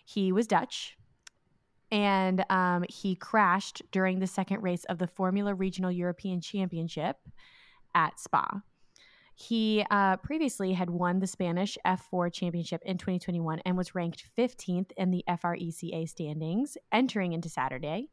He 0.05 0.31
was 0.31 0.47
Dutch. 0.47 0.97
And 1.91 2.43
um, 2.49 2.83
he 2.89 3.15
crashed 3.15 3.81
during 3.91 4.19
the 4.19 4.27
second 4.27 4.63
race 4.63 4.85
of 4.85 4.97
the 4.97 5.07
Formula 5.07 5.53
Regional 5.53 5.91
European 5.91 6.41
Championship 6.41 7.17
at 7.93 8.19
Spa. 8.19 8.61
He 9.37 9.85
uh, 9.91 10.15
previously 10.17 10.71
had 10.71 10.89
won 10.89 11.19
the 11.19 11.27
Spanish 11.27 11.77
F4 11.85 12.31
championship 12.31 12.81
in 12.85 12.97
2021 12.97 13.59
and 13.65 13.77
was 13.77 13.93
ranked 13.93 14.23
15th 14.37 14.91
in 14.95 15.11
the 15.11 15.25
FRECA 15.27 16.07
standings 16.07 16.77
entering 16.91 17.33
into 17.33 17.49
Saturday. 17.49 18.07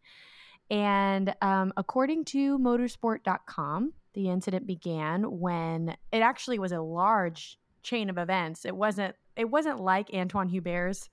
And 0.68 1.32
um, 1.40 1.72
according 1.76 2.24
to 2.26 2.58
motorsport.com, 2.58 3.92
the 4.14 4.30
incident 4.30 4.66
began 4.66 5.38
when 5.38 5.96
it 6.10 6.22
actually 6.22 6.58
was 6.58 6.72
a 6.72 6.80
large 6.80 7.56
chain 7.84 8.10
of 8.10 8.18
events. 8.18 8.64
It 8.64 8.76
wasn't 8.76 9.14
it 9.36 9.48
wasn't 9.48 9.80
like 9.80 10.10
Antoine 10.12 10.50
Hubert's 10.50 11.08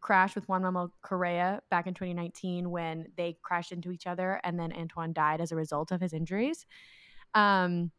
crash 0.00 0.34
with 0.34 0.48
Juan 0.48 0.62
Manuel 0.62 0.92
Correa 1.02 1.60
back 1.70 1.86
in 1.86 1.94
2019 1.94 2.70
when 2.70 3.06
they 3.16 3.36
crashed 3.42 3.72
into 3.72 3.92
each 3.92 4.06
other 4.06 4.40
and 4.42 4.58
then 4.58 4.72
Antoine 4.72 5.12
died 5.12 5.40
as 5.40 5.52
a 5.52 5.56
result 5.56 5.92
of 5.92 6.00
his 6.00 6.12
injuries. 6.12 6.66
Um, 7.34 7.92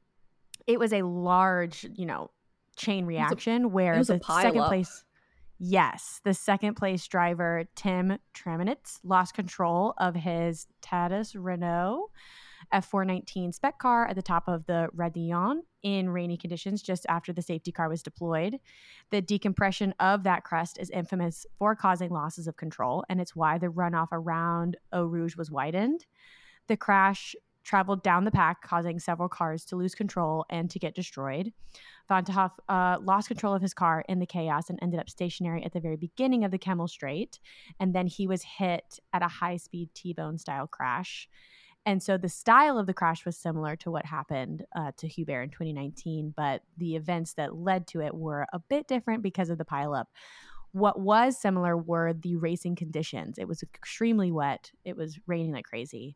it 0.67 0.79
was 0.79 0.93
a 0.93 1.01
large, 1.01 1.85
you 1.95 2.05
know, 2.05 2.31
chain 2.75 3.05
reaction 3.05 3.71
where 3.71 3.93
a 3.93 3.97
the 3.97 4.03
second 4.05 4.21
pileup. 4.21 4.67
place 4.67 5.03
Yes, 5.63 6.21
the 6.23 6.33
second 6.33 6.73
place 6.73 7.07
driver 7.07 7.65
Tim 7.75 8.17
Tramnitz 8.33 8.99
lost 9.03 9.35
control 9.35 9.93
of 9.99 10.15
his 10.15 10.65
Tatuus 10.81 11.35
Renault 11.37 12.09
F419 12.73 13.53
spec 13.53 13.77
car 13.77 14.07
at 14.07 14.15
the 14.15 14.23
top 14.23 14.47
of 14.47 14.65
the 14.65 14.89
Raidillon 14.95 15.59
in 15.83 16.09
rainy 16.09 16.35
conditions 16.35 16.81
just 16.81 17.05
after 17.09 17.31
the 17.31 17.43
safety 17.43 17.71
car 17.71 17.89
was 17.89 18.01
deployed. 18.01 18.57
The 19.11 19.21
decompression 19.21 19.93
of 19.99 20.23
that 20.23 20.43
crest 20.43 20.79
is 20.79 20.89
infamous 20.89 21.45
for 21.59 21.75
causing 21.75 22.09
losses 22.09 22.47
of 22.47 22.57
control, 22.57 23.03
and 23.07 23.21
it's 23.21 23.35
why 23.35 23.59
the 23.59 23.67
runoff 23.67 24.09
around 24.11 24.77
Eau 24.91 25.05
Rouge 25.05 25.35
was 25.35 25.51
widened. 25.51 26.07
The 26.69 26.77
crash 26.77 27.35
traveled 27.63 28.03
down 28.03 28.25
the 28.25 28.31
pack, 28.31 28.61
causing 28.61 28.99
several 28.99 29.29
cars 29.29 29.65
to 29.65 29.75
lose 29.75 29.95
control 29.95 30.45
and 30.49 30.69
to 30.71 30.79
get 30.79 30.95
destroyed. 30.95 31.51
Van 32.07 32.25
't 32.25 32.33
Hoff 32.33 32.59
uh, 32.67 32.97
lost 33.01 33.27
control 33.27 33.53
of 33.53 33.61
his 33.61 33.73
car 33.73 34.03
in 34.09 34.19
the 34.19 34.25
chaos 34.25 34.69
and 34.69 34.79
ended 34.81 34.99
up 34.99 35.09
stationary 35.09 35.63
at 35.63 35.71
the 35.71 35.79
very 35.79 35.95
beginning 35.95 36.43
of 36.43 36.51
the 36.51 36.59
Kemmel 36.59 36.89
Straight. 36.89 37.39
And 37.79 37.93
then 37.93 38.07
he 38.07 38.27
was 38.27 38.43
hit 38.43 38.99
at 39.13 39.23
a 39.23 39.27
high 39.27 39.57
speed 39.57 39.89
T 39.93 40.13
bone 40.13 40.37
style 40.37 40.67
crash. 40.67 41.29
And 41.85 42.01
so 42.01 42.17
the 42.17 42.29
style 42.29 42.77
of 42.77 42.85
the 42.85 42.93
crash 42.93 43.25
was 43.25 43.37
similar 43.37 43.75
to 43.77 43.89
what 43.89 44.05
happened 44.05 44.65
uh, 44.75 44.91
to 44.97 45.07
Hubert 45.07 45.41
in 45.41 45.49
2019, 45.49 46.33
but 46.35 46.61
the 46.77 46.95
events 46.95 47.33
that 47.33 47.55
led 47.55 47.87
to 47.87 48.01
it 48.01 48.13
were 48.13 48.45
a 48.53 48.59
bit 48.59 48.87
different 48.87 49.23
because 49.23 49.49
of 49.49 49.57
the 49.57 49.65
pileup. 49.65 50.05
What 50.73 50.99
was 50.99 51.41
similar 51.41 51.75
were 51.75 52.13
the 52.13 52.35
racing 52.35 52.75
conditions. 52.75 53.37
It 53.37 53.47
was 53.47 53.63
extremely 53.63 54.31
wet, 54.31 54.71
it 54.85 54.95
was 54.95 55.19
raining 55.27 55.51
like 55.51 55.65
crazy. 55.65 56.15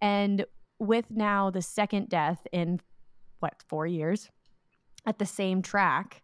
And 0.00 0.44
with 0.78 1.10
now 1.10 1.50
the 1.50 1.62
second 1.62 2.08
death 2.08 2.46
in 2.52 2.80
what, 3.40 3.54
four 3.66 3.86
years 3.86 4.30
at 5.06 5.18
the 5.18 5.26
same 5.26 5.62
track, 5.62 6.22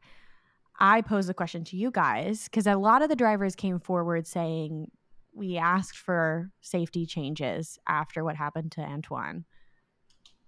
I 0.78 1.00
pose 1.00 1.26
the 1.26 1.34
question 1.34 1.64
to 1.64 1.76
you 1.76 1.90
guys 1.90 2.44
because 2.44 2.66
a 2.66 2.76
lot 2.76 3.02
of 3.02 3.08
the 3.08 3.16
drivers 3.16 3.54
came 3.54 3.78
forward 3.78 4.26
saying 4.26 4.90
we 5.34 5.56
asked 5.56 5.96
for 5.96 6.50
safety 6.60 7.06
changes 7.06 7.78
after 7.88 8.24
what 8.24 8.36
happened 8.36 8.72
to 8.72 8.80
Antoine. 8.80 9.44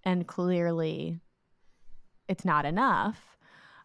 And 0.03 0.27
clearly, 0.27 1.19
it's 2.27 2.45
not 2.45 2.65
enough. 2.65 3.37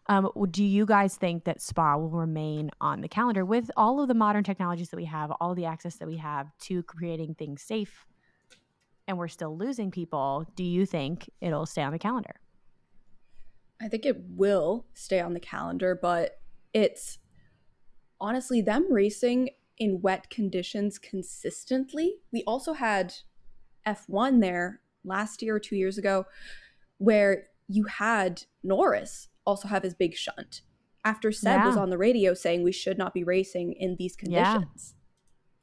Um, 0.07 0.29
do 0.49 0.63
you 0.63 0.85
guys 0.85 1.15
think 1.15 1.45
that 1.45 1.61
Spa 1.61 1.95
will 1.95 2.09
remain 2.09 2.71
on 2.81 3.01
the 3.01 3.07
calendar 3.07 3.45
with 3.45 3.71
all 3.77 4.01
of 4.01 4.07
the 4.07 4.13
modern 4.13 4.43
technologies 4.43 4.89
that 4.89 4.97
we 4.97 5.05
have, 5.05 5.31
all 5.39 5.55
the 5.55 5.65
access 5.65 5.95
that 5.95 6.07
we 6.07 6.17
have 6.17 6.47
to 6.63 6.83
creating 6.83 7.35
things 7.35 7.61
safe, 7.61 8.05
and 9.11 9.19
we're 9.19 9.27
still 9.27 9.57
losing 9.57 9.91
people? 9.91 10.47
Do 10.55 10.63
you 10.63 10.85
think 10.85 11.29
it'll 11.41 11.65
stay 11.65 11.83
on 11.83 11.91
the 11.91 11.99
calendar? 11.99 12.39
I 13.81 13.89
think 13.89 14.05
it 14.05 14.15
will 14.25 14.85
stay 14.93 15.19
on 15.19 15.33
the 15.33 15.39
calendar, 15.41 15.99
but 16.01 16.39
it's 16.73 17.19
honestly 18.21 18.61
them 18.61 18.87
racing 18.89 19.49
in 19.77 19.99
wet 20.01 20.29
conditions 20.29 20.97
consistently. 20.97 22.19
We 22.31 22.43
also 22.47 22.71
had 22.71 23.13
F1 23.85 24.39
there 24.39 24.79
last 25.03 25.41
year 25.41 25.57
or 25.57 25.59
two 25.59 25.75
years 25.75 25.97
ago 25.97 26.25
where 26.97 27.47
you 27.67 27.83
had 27.83 28.43
Norris 28.63 29.27
also 29.45 29.67
have 29.67 29.83
his 29.83 29.93
big 29.93 30.15
shunt 30.15 30.61
after 31.03 31.33
Seb 31.33 31.59
yeah. 31.59 31.67
was 31.67 31.75
on 31.75 31.89
the 31.89 31.97
radio 31.97 32.33
saying 32.33 32.63
we 32.63 32.71
should 32.71 32.97
not 32.97 33.13
be 33.13 33.25
racing 33.25 33.73
in 33.73 33.97
these 33.97 34.15
conditions. 34.15 34.95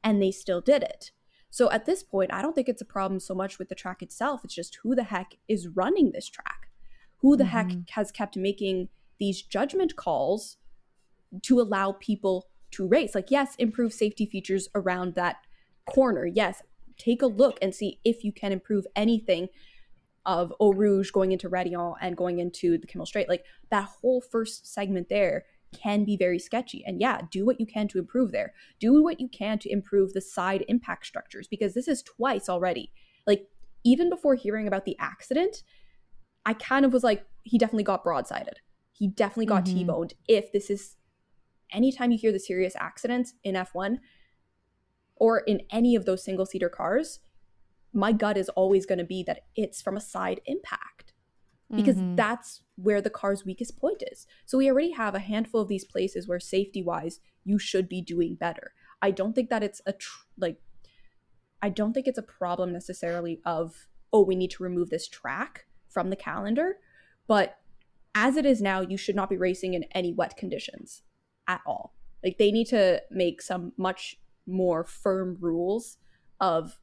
Yeah. 0.03 0.09
And 0.11 0.21
they 0.21 0.31
still 0.31 0.61
did 0.61 0.83
it. 0.83 1.11
So 1.49 1.69
at 1.71 1.85
this 1.85 2.03
point, 2.03 2.33
I 2.33 2.41
don't 2.41 2.53
think 2.53 2.69
it's 2.69 2.81
a 2.81 2.85
problem 2.85 3.19
so 3.19 3.33
much 3.33 3.57
with 3.57 3.69
the 3.69 3.75
track 3.75 4.01
itself. 4.01 4.41
It's 4.43 4.53
just 4.53 4.79
who 4.83 4.95
the 4.95 5.03
heck 5.03 5.35
is 5.47 5.67
running 5.67 6.11
this 6.11 6.29
track? 6.29 6.69
Who 7.17 7.35
the 7.35 7.43
mm-hmm. 7.43 7.69
heck 7.69 7.89
has 7.91 8.11
kept 8.11 8.37
making 8.37 8.89
these 9.19 9.41
judgment 9.41 9.95
calls 9.95 10.57
to 11.43 11.59
allow 11.59 11.93
people 11.93 12.47
to 12.71 12.87
race. 12.87 13.15
Like, 13.15 13.31
yes, 13.31 13.55
improve 13.55 13.93
safety 13.93 14.25
features 14.25 14.69
around 14.75 15.15
that 15.15 15.37
corner. 15.85 16.25
Yes, 16.25 16.61
take 16.97 17.21
a 17.21 17.27
look 17.27 17.57
and 17.61 17.73
see 17.73 17.99
if 18.03 18.23
you 18.23 18.31
can 18.31 18.51
improve 18.51 18.85
anything 18.95 19.49
of 20.25 20.53
Eau 20.59 20.73
Rouge 20.73 21.11
going 21.11 21.31
into 21.31 21.49
Raidillon 21.49 21.95
and 22.01 22.15
going 22.15 22.39
into 22.39 22.77
the 22.77 22.87
Kemmel 22.87 23.07
Straight. 23.07 23.29
Like 23.29 23.45
that 23.71 23.85
whole 23.85 24.21
first 24.21 24.71
segment 24.71 25.09
there 25.09 25.45
can 25.71 26.03
be 26.03 26.17
very 26.17 26.39
sketchy. 26.39 26.83
And 26.85 26.99
yeah, 26.99 27.21
do 27.31 27.45
what 27.45 27.59
you 27.59 27.65
can 27.65 27.87
to 27.89 27.99
improve 27.99 28.31
there. 28.31 28.53
Do 28.79 29.03
what 29.03 29.19
you 29.19 29.27
can 29.27 29.59
to 29.59 29.71
improve 29.71 30.13
the 30.13 30.21
side 30.21 30.65
impact 30.67 31.05
structures 31.05 31.47
because 31.47 31.73
this 31.73 31.87
is 31.87 32.03
twice 32.03 32.49
already. 32.49 32.91
Like 33.27 33.47
even 33.83 34.09
before 34.09 34.35
hearing 34.35 34.67
about 34.67 34.85
the 34.85 34.97
accident, 34.99 35.63
I 36.45 36.53
kind 36.53 36.85
of 36.85 36.93
was 36.93 37.03
like, 37.03 37.25
he 37.43 37.57
definitely 37.57 37.83
got 37.83 38.03
broadsided. 38.03 38.57
He 38.91 39.07
definitely 39.07 39.45
got 39.45 39.65
mm-hmm. 39.65 39.77
T-boned 39.79 40.13
if 40.27 40.51
this 40.51 40.69
is 40.69 40.95
anytime 41.71 42.11
you 42.11 42.17
hear 42.17 42.31
the 42.31 42.39
serious 42.39 42.75
accidents 42.79 43.33
in 43.43 43.55
F1 43.55 43.99
or 45.15 45.39
in 45.39 45.61
any 45.71 45.95
of 45.95 46.05
those 46.05 46.23
single 46.23 46.45
seater 46.45 46.69
cars, 46.69 47.19
my 47.93 48.11
gut 48.11 48.37
is 48.37 48.49
always 48.49 48.85
going 48.85 48.99
to 48.99 49.05
be 49.05 49.23
that 49.23 49.45
it's 49.55 49.81
from 49.81 49.97
a 49.97 50.01
side 50.01 50.41
impact 50.45 51.13
because 51.75 51.97
mm-hmm. 51.97 52.15
that's 52.15 52.61
where 52.81 53.01
the 53.01 53.09
car's 53.09 53.45
weakest 53.45 53.77
point 53.77 54.03
is. 54.11 54.25
So 54.45 54.57
we 54.57 54.69
already 54.69 54.91
have 54.91 55.15
a 55.15 55.19
handful 55.19 55.61
of 55.61 55.67
these 55.67 55.85
places 55.85 56.27
where 56.27 56.39
safety 56.39 56.81
wise 56.81 57.19
you 57.43 57.59
should 57.59 57.89
be 57.89 58.01
doing 58.01 58.35
better. 58.35 58.73
I 59.01 59.11
don't 59.11 59.33
think 59.33 59.49
that 59.49 59.63
it's 59.63 59.81
a 59.85 59.93
tr- 59.93 60.25
like 60.37 60.57
I 61.61 61.69
don't 61.69 61.93
think 61.93 62.07
it's 62.07 62.17
a 62.17 62.23
problem 62.23 62.71
necessarily 62.71 63.41
of 63.45 63.87
oh 64.13 64.23
we 64.23 64.35
need 64.35 64.51
to 64.51 64.63
remove 64.63 64.89
this 64.89 65.07
track 65.07 65.65
from 65.89 66.09
the 66.09 66.15
calendar, 66.15 66.77
but 67.27 67.57
as 68.15 68.37
it 68.37 68.45
is 68.45 68.61
now 68.61 68.81
you 68.81 68.97
should 68.97 69.15
not 69.15 69.29
be 69.29 69.37
racing 69.37 69.73
in 69.73 69.83
any 69.91 70.13
wet 70.13 70.37
conditions 70.37 71.03
at 71.47 71.61
all. 71.65 71.93
Like 72.23 72.37
they 72.37 72.51
need 72.51 72.67
to 72.67 73.01
make 73.11 73.41
some 73.41 73.73
much 73.77 74.17
more 74.47 74.83
firm 74.83 75.37
rules 75.39 75.97
of 76.39 76.79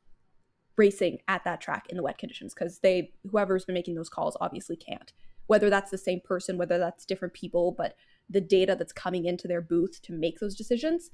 racing 0.77 1.19
at 1.27 1.43
that 1.45 1.61
track 1.61 1.87
in 1.89 1.97
the 1.97 2.03
wet 2.03 2.19
conditions 2.19 2.53
because 2.55 2.81
they 2.81 3.13
whoever's 3.31 3.65
been 3.65 3.75
making 3.75 3.95
those 3.95 4.11
calls 4.11 4.37
obviously 4.41 4.77
can't. 4.77 5.13
Whether 5.47 5.71
that's 5.71 5.91
the 5.91 5.99
same 5.99 6.21
person, 6.25 6.59
whether 6.59 6.79
that's 6.79 7.05
different 7.05 7.35
people, 7.35 7.75
but 7.77 7.95
the 8.29 8.41
data 8.41 8.75
that's 8.77 8.93
coming 8.93 9.25
into 9.27 9.47
their 9.47 9.61
booth 9.61 10.03
to 10.03 10.13
make 10.13 10.41
those 10.41 10.57
decisions 10.57 11.11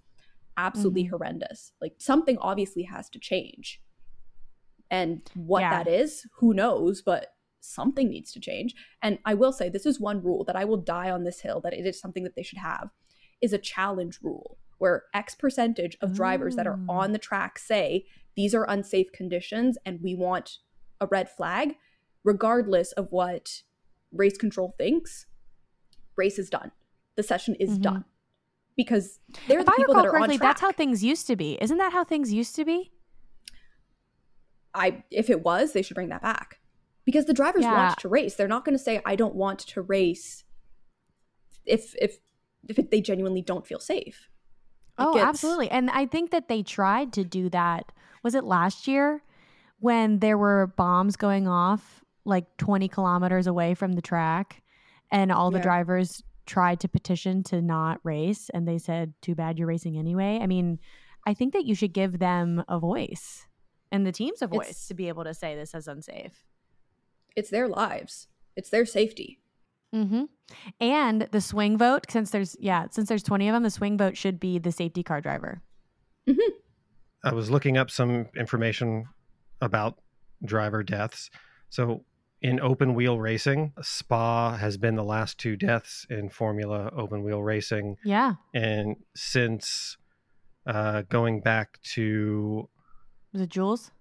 absolutely 0.57 1.05
mm-hmm. 1.05 1.11
horrendous. 1.11 1.73
Like 1.81 1.95
something 1.99 2.39
obviously 2.39 2.85
has 2.85 3.09
to 3.11 3.19
change. 3.19 3.81
And 4.91 5.23
what 5.35 5.61
yeah. 5.61 5.83
that 5.83 5.91
is, 5.91 6.27
who 6.39 6.53
knows, 6.53 7.03
but 7.03 7.29
something 7.61 8.09
needs 8.09 8.33
to 8.33 8.41
change. 8.41 8.75
And 9.03 9.19
I 9.25 9.35
will 9.35 9.53
say 9.53 9.69
this 9.69 9.87
is 9.87 10.01
one 10.01 10.23
rule 10.23 10.45
that 10.45 10.57
I 10.57 10.65
will 10.65 10.77
die 10.77 11.11
on 11.11 11.25
this 11.25 11.41
hill 11.41 11.61
that 11.63 11.73
it 11.75 11.87
is 11.87 11.99
something 11.99 12.25
that 12.25 12.35
they 12.37 12.43
should 12.43 12.59
have 12.59 12.91
is 13.41 13.53
a 13.53 13.59
challenge 13.59 14.19
rule 14.23 14.59
where 14.79 15.05
X 15.15 15.35
percentage 15.35 15.97
of 16.01 16.13
drivers 16.13 16.57
that 16.57 16.67
are 16.67 16.77
mm. 16.77 16.87
on 16.89 17.13
the 17.13 17.19
track 17.19 17.59
say 17.59 18.05
these 18.37 18.55
are 18.55 18.69
unsafe 18.69 19.13
conditions 19.13 19.79
and 19.87 20.01
we 20.03 20.15
want 20.15 20.59
a 21.01 21.07
red 21.07 21.31
flag, 21.31 21.77
regardless 22.25 22.93
of 22.93 23.09
what 23.11 23.63
race 24.13 24.37
control 24.37 24.75
thinks, 24.79 25.27
race 26.17 26.39
is 26.39 26.51
done. 26.51 26.73
The 27.17 27.23
session 27.23 27.55
is 27.57 27.71
mm-hmm. 27.71 27.83
done. 27.83 28.05
Because 28.77 29.19
they're 29.49 29.61
if 29.61 29.67
the 29.67 29.73
people 29.73 29.95
that 29.95 30.07
are 30.07 30.11
correctly, 30.11 30.35
on 30.35 30.39
track. 30.39 30.51
That's 30.51 30.61
how 30.63 30.73
things 30.73 31.05
used 31.05 31.27
to 31.27 31.37
be. 31.37 31.59
Isn't 31.61 31.77
that 31.79 31.93
how 31.93 32.05
things 32.05 32.33
used 32.33 32.57
to 32.57 32.65
be? 32.65 32.91
I 34.75 35.05
if 35.11 35.29
it 35.29 35.43
was, 35.43 35.73
they 35.73 35.83
should 35.83 35.95
bring 35.95 36.09
that 36.09 36.23
back. 36.23 36.61
Because 37.05 37.27
the 37.27 37.35
drivers 37.35 37.65
yeah. 37.65 37.89
want 37.89 37.99
to 37.99 38.09
race. 38.09 38.35
They're 38.35 38.49
not 38.49 38.65
going 38.65 38.77
to 38.77 38.83
say 38.83 39.03
I 39.05 39.15
don't 39.15 39.35
want 39.35 39.59
to 39.59 39.83
race 39.83 40.45
if 41.67 41.95
if 42.01 42.19
if 42.69 42.79
it, 42.79 42.91
they 42.91 43.01
genuinely 43.01 43.43
don't 43.43 43.67
feel 43.67 43.81
safe. 43.81 44.29
It 44.99 45.05
oh, 45.05 45.15
gets... 45.15 45.27
absolutely. 45.27 45.71
And 45.71 45.91
I 45.91 46.07
think 46.07 46.31
that 46.31 46.49
they 46.49 46.63
tried 46.63 47.13
to 47.15 47.25
do 47.25 47.49
that. 47.51 47.93
Was 48.23 48.35
it 48.35 48.45
last 48.45 48.87
year 48.87 49.23
when 49.81 50.21
there 50.21 50.39
were 50.39 50.73
bombs 50.77 51.17
going 51.17 51.49
off 51.49 52.02
like 52.25 52.57
20 52.59 52.89
kilometers 52.89 53.47
away 53.47 53.75
from 53.75 53.93
the 53.93 54.03
track 54.03 54.63
and 55.11 55.33
all 55.33 55.51
the 55.51 55.59
yeah. 55.59 55.65
drivers 55.65 56.23
tried 56.47 56.81
to 56.81 56.89
petition 56.89 57.43
to 57.45 57.61
not 57.61 58.01
race 58.05 58.51
and 58.53 58.67
they 58.67 58.79
said, 58.79 59.15
too 59.23 59.35
bad 59.35 59.59
you're 59.59 59.69
racing 59.69 59.99
anyway? 59.99 60.39
I 60.43 60.47
mean, 60.47 60.79
I 61.27 61.35
think 61.35 61.53
that 61.53 61.65
you 61.65 61.75
should 61.75 61.93
give 61.93 62.19
them 62.19 62.65
a 62.69 62.79
voice 62.79 63.47
and 63.93 64.07
the 64.07 64.11
teams 64.11 64.43
a 64.43 64.47
voice 64.47 64.71
it's, 64.71 64.89
to 64.89 64.95
be 64.95 65.09
able 65.09 65.23
to 65.25 65.35
say 65.35 65.55
this 65.55 65.75
is 65.75 65.87
unsafe. 65.87 66.43
It's 67.37 67.51
their 67.51 67.69
lives, 67.69 68.27
it's 68.57 68.71
their 68.71 68.87
safety. 68.87 69.39
Mm-hmm. 69.95 70.25
And 70.81 71.29
the 71.31 71.41
swing 71.43 71.77
vote, 71.77 72.07
since 72.11 72.31
there's 72.31 72.57
yeah, 72.59 72.87
since 72.91 73.09
there's 73.09 73.23
twenty 73.23 73.49
of 73.49 73.53
them, 73.53 73.63
the 73.63 73.71
swing 73.71 73.99
vote 73.99 74.17
should 74.17 74.41
be 74.41 74.59
the 74.59 74.73
safety 74.73 75.03
car 75.03 75.21
driver. 75.21 75.61
Mm-hmm. 76.27 76.55
I 77.25 77.35
was 77.35 77.51
looking 77.51 77.77
up 77.77 77.91
some 77.91 78.27
information 78.37 79.05
about 79.61 79.99
driver 80.45 80.83
deaths. 80.83 81.31
So 81.69 82.05
in 82.43 82.61
open 82.61 82.95
wheel 82.95 83.19
racing, 83.21 83.73
Spa 83.81 84.57
has 84.57 84.77
been 84.77 84.97
the 84.97 85.05
last 85.05 85.39
two 85.39 85.57
deaths 85.57 86.07
in 86.11 86.29
Formula 86.29 86.91
open 86.95 87.23
wheel 87.23 87.43
racing. 87.43 87.97
Yeah. 88.05 88.35
And 88.53 88.97
since 89.15 89.97
uh, 90.67 91.03
going 91.09 91.41
back 91.41 91.81
to 91.95 92.69
was 93.33 93.43
it 93.43 93.49
Jules? 93.49 93.93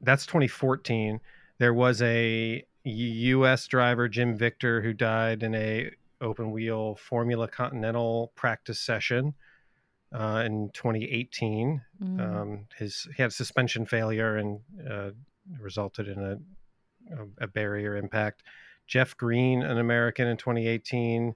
That's 0.00 0.24
2014. 0.26 1.20
There 1.58 1.74
was 1.74 2.00
a 2.00 2.64
U.S. 2.84 3.66
driver 3.66 4.08
Jim 4.08 4.36
Victor, 4.36 4.80
who 4.80 4.92
died 4.92 5.42
in 5.42 5.54
a 5.54 5.90
open 6.20 6.52
wheel 6.52 6.94
Formula 6.96 7.48
Continental 7.48 8.32
practice 8.34 8.80
session 8.80 9.34
uh, 10.12 10.42
in 10.46 10.70
2018. 10.72 11.82
Mm. 12.02 12.20
Um, 12.20 12.66
his 12.76 13.08
he 13.16 13.22
had 13.22 13.32
suspension 13.32 13.84
failure 13.86 14.36
and 14.36 14.60
uh, 14.88 15.10
resulted 15.60 16.08
in 16.08 16.18
a, 16.22 16.36
a, 17.12 17.44
a 17.44 17.46
barrier 17.46 17.96
impact. 17.96 18.42
Jeff 18.86 19.16
Green, 19.16 19.62
an 19.62 19.78
American 19.78 20.26
in 20.28 20.36
2018, 20.36 21.34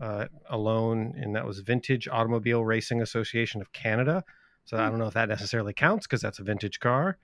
uh, 0.00 0.26
alone, 0.48 1.14
and 1.16 1.34
that 1.36 1.44
was 1.46 1.60
Vintage 1.60 2.08
Automobile 2.08 2.64
Racing 2.64 3.02
Association 3.02 3.60
of 3.60 3.72
Canada. 3.72 4.24
So. 4.64 4.78
I 4.78 4.88
don't 4.88 4.98
know 4.98 5.06
if 5.06 5.14
that 5.14 5.28
necessarily 5.28 5.74
counts 5.74 6.06
because 6.06 6.22
that's 6.22 6.38
a 6.38 6.42
vintage 6.42 6.80
car. 6.80 7.18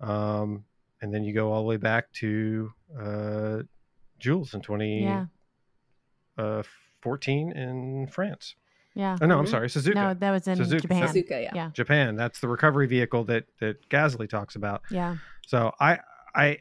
Um, 0.00 0.64
and 1.00 1.14
then 1.14 1.22
you 1.22 1.32
go 1.32 1.52
all 1.52 1.60
the 1.62 1.68
way 1.68 1.76
back 1.76 2.10
to 2.14 2.72
uh, 2.98 3.58
Jules 4.18 4.54
in 4.54 4.60
2014 4.60 7.48
Yeah. 7.48 7.62
in 7.62 8.06
France. 8.10 8.56
Yeah. 8.94 9.16
Oh, 9.20 9.26
no, 9.26 9.38
I'm 9.38 9.44
Mhm. 9.44 9.48
sorry, 9.50 9.68
Suzuka. 9.68 9.94
No, 9.94 10.14
that 10.14 10.30
was 10.30 10.46
in 10.46 10.56
Suzuki- 10.56 10.82
Japan. 10.82 11.08
Suzuka, 11.08 11.42
yeah. 11.42 11.50
Yeah. 11.54 11.70
Japan. 11.72 12.16
That's 12.16 12.40
the 12.40 12.48
recovery 12.48 12.86
vehicle 12.86 13.24
that 13.24 13.46
that 13.58 13.88
Gasly 13.88 14.28
talks 14.28 14.54
about. 14.54 14.82
Yeah. 14.90 15.16
So 15.46 15.72
I 15.80 15.98
I 16.34 16.58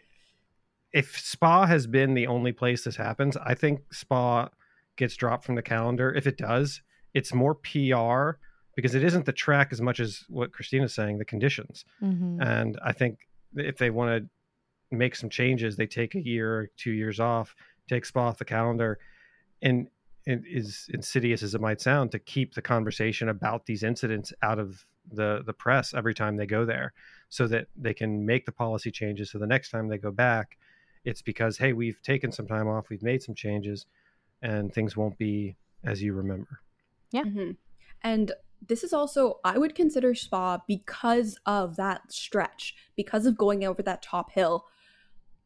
if 0.93 1.19
Spa 1.19 1.65
has 1.65 1.87
been 1.87 2.13
the 2.13 2.27
only 2.27 2.51
place 2.51 2.83
this 2.83 2.95
happens, 2.95 3.35
I 3.37 3.55
think 3.55 3.81
Spa 3.91 4.49
gets 4.95 5.15
dropped 5.15 5.43
from 5.43 5.55
the 5.55 5.61
calendar. 5.61 6.13
If 6.13 6.27
it 6.27 6.37
does, 6.37 6.81
it's 7.13 7.33
more 7.33 7.55
PR 7.55 8.37
because 8.75 8.95
it 8.95 9.03
isn't 9.03 9.25
the 9.25 9.33
track 9.33 9.69
as 9.71 9.81
much 9.81 9.99
as 9.99 10.23
what 10.29 10.53
Cristina's 10.53 10.93
saying, 10.93 11.17
the 11.17 11.25
conditions. 11.25 11.83
hmm 11.99 12.39
And 12.41 12.79
I 12.85 12.93
think 12.93 13.27
if 13.55 13.77
they 13.77 13.89
want 13.89 14.23
to 14.23 14.29
make 14.95 15.15
some 15.15 15.29
changes, 15.29 15.75
they 15.75 15.87
take 15.87 16.13
a 16.15 16.23
year 16.23 16.53
or 16.53 16.69
two 16.77 16.91
years 16.91 17.19
off, 17.19 17.55
take 17.89 18.05
Spa 18.05 18.27
off 18.27 18.37
the 18.37 18.45
calendar, 18.45 18.99
and 19.61 19.89
it 20.25 20.43
is 20.45 20.89
insidious 20.93 21.43
as 21.43 21.55
it 21.55 21.61
might 21.61 21.81
sound 21.81 22.11
to 22.11 22.19
keep 22.19 22.53
the 22.53 22.61
conversation 22.61 23.29
about 23.29 23.65
these 23.65 23.83
incidents 23.83 24.31
out 24.41 24.59
of 24.59 24.85
the 25.11 25.41
the 25.45 25.53
press 25.53 25.93
every 25.93 26.13
time 26.13 26.37
they 26.37 26.45
go 26.45 26.65
there, 26.65 26.93
so 27.29 27.47
that 27.47 27.67
they 27.75 27.93
can 27.93 28.25
make 28.25 28.45
the 28.45 28.51
policy 28.51 28.91
changes. 28.91 29.31
So 29.31 29.39
the 29.39 29.47
next 29.47 29.69
time 29.69 29.87
they 29.87 29.97
go 29.97 30.11
back, 30.11 30.57
it's 31.05 31.21
because 31.21 31.57
hey, 31.57 31.73
we've 31.73 32.01
taken 32.01 32.31
some 32.31 32.47
time 32.47 32.67
off, 32.67 32.89
we've 32.89 33.03
made 33.03 33.21
some 33.21 33.35
changes, 33.35 33.85
and 34.41 34.73
things 34.73 34.97
won't 34.97 35.17
be 35.17 35.55
as 35.83 36.01
you 36.01 36.13
remember. 36.13 36.59
Yeah. 37.11 37.23
Mm-hmm. 37.23 37.51
And 38.03 38.31
this 38.67 38.83
is 38.83 38.93
also, 38.93 39.39
I 39.43 39.57
would 39.57 39.75
consider 39.75 40.15
Spa 40.15 40.59
because 40.67 41.37
of 41.45 41.75
that 41.75 42.11
stretch, 42.11 42.75
because 42.95 43.25
of 43.25 43.37
going 43.37 43.63
over 43.65 43.81
that 43.83 44.01
top 44.01 44.31
hill. 44.31 44.65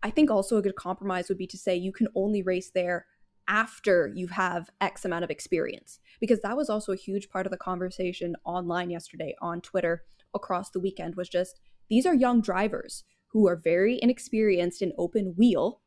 I 0.04 0.12
think 0.12 0.30
also 0.30 0.58
a 0.58 0.62
good 0.62 0.76
compromise 0.76 1.28
would 1.30 1.38
be 1.38 1.48
to 1.48 1.58
say 1.58 1.76
you 1.76 1.92
can 1.92 2.08
only 2.16 2.44
race 2.44 2.70
there 2.74 3.08
after 3.48 4.12
you 4.14 4.28
have 4.28 4.70
X 4.82 5.06
amount 5.06 5.24
of 5.24 5.32
experience. 5.32 6.00
Because 6.20 6.42
that 6.42 6.58
was 6.58 6.70
also 6.70 6.92
a 6.92 6.98
huge 6.98 7.30
part 7.30 7.46
of 7.46 7.52
the 7.52 7.58
conversation 7.58 8.36
online 8.44 8.90
yesterday 8.90 9.36
on 9.42 9.62
Twitter 9.62 10.04
across 10.34 10.70
the 10.70 10.80
weekend 10.80 11.16
was 11.16 11.30
just 11.30 11.60
these 11.90 12.06
are 12.06 12.14
young 12.14 12.42
drivers 12.42 13.04
who 13.38 13.48
are 13.48 13.56
very 13.56 14.00
inexperienced 14.02 14.82
in 14.82 14.92
open 14.98 15.36
wheel, 15.38 15.80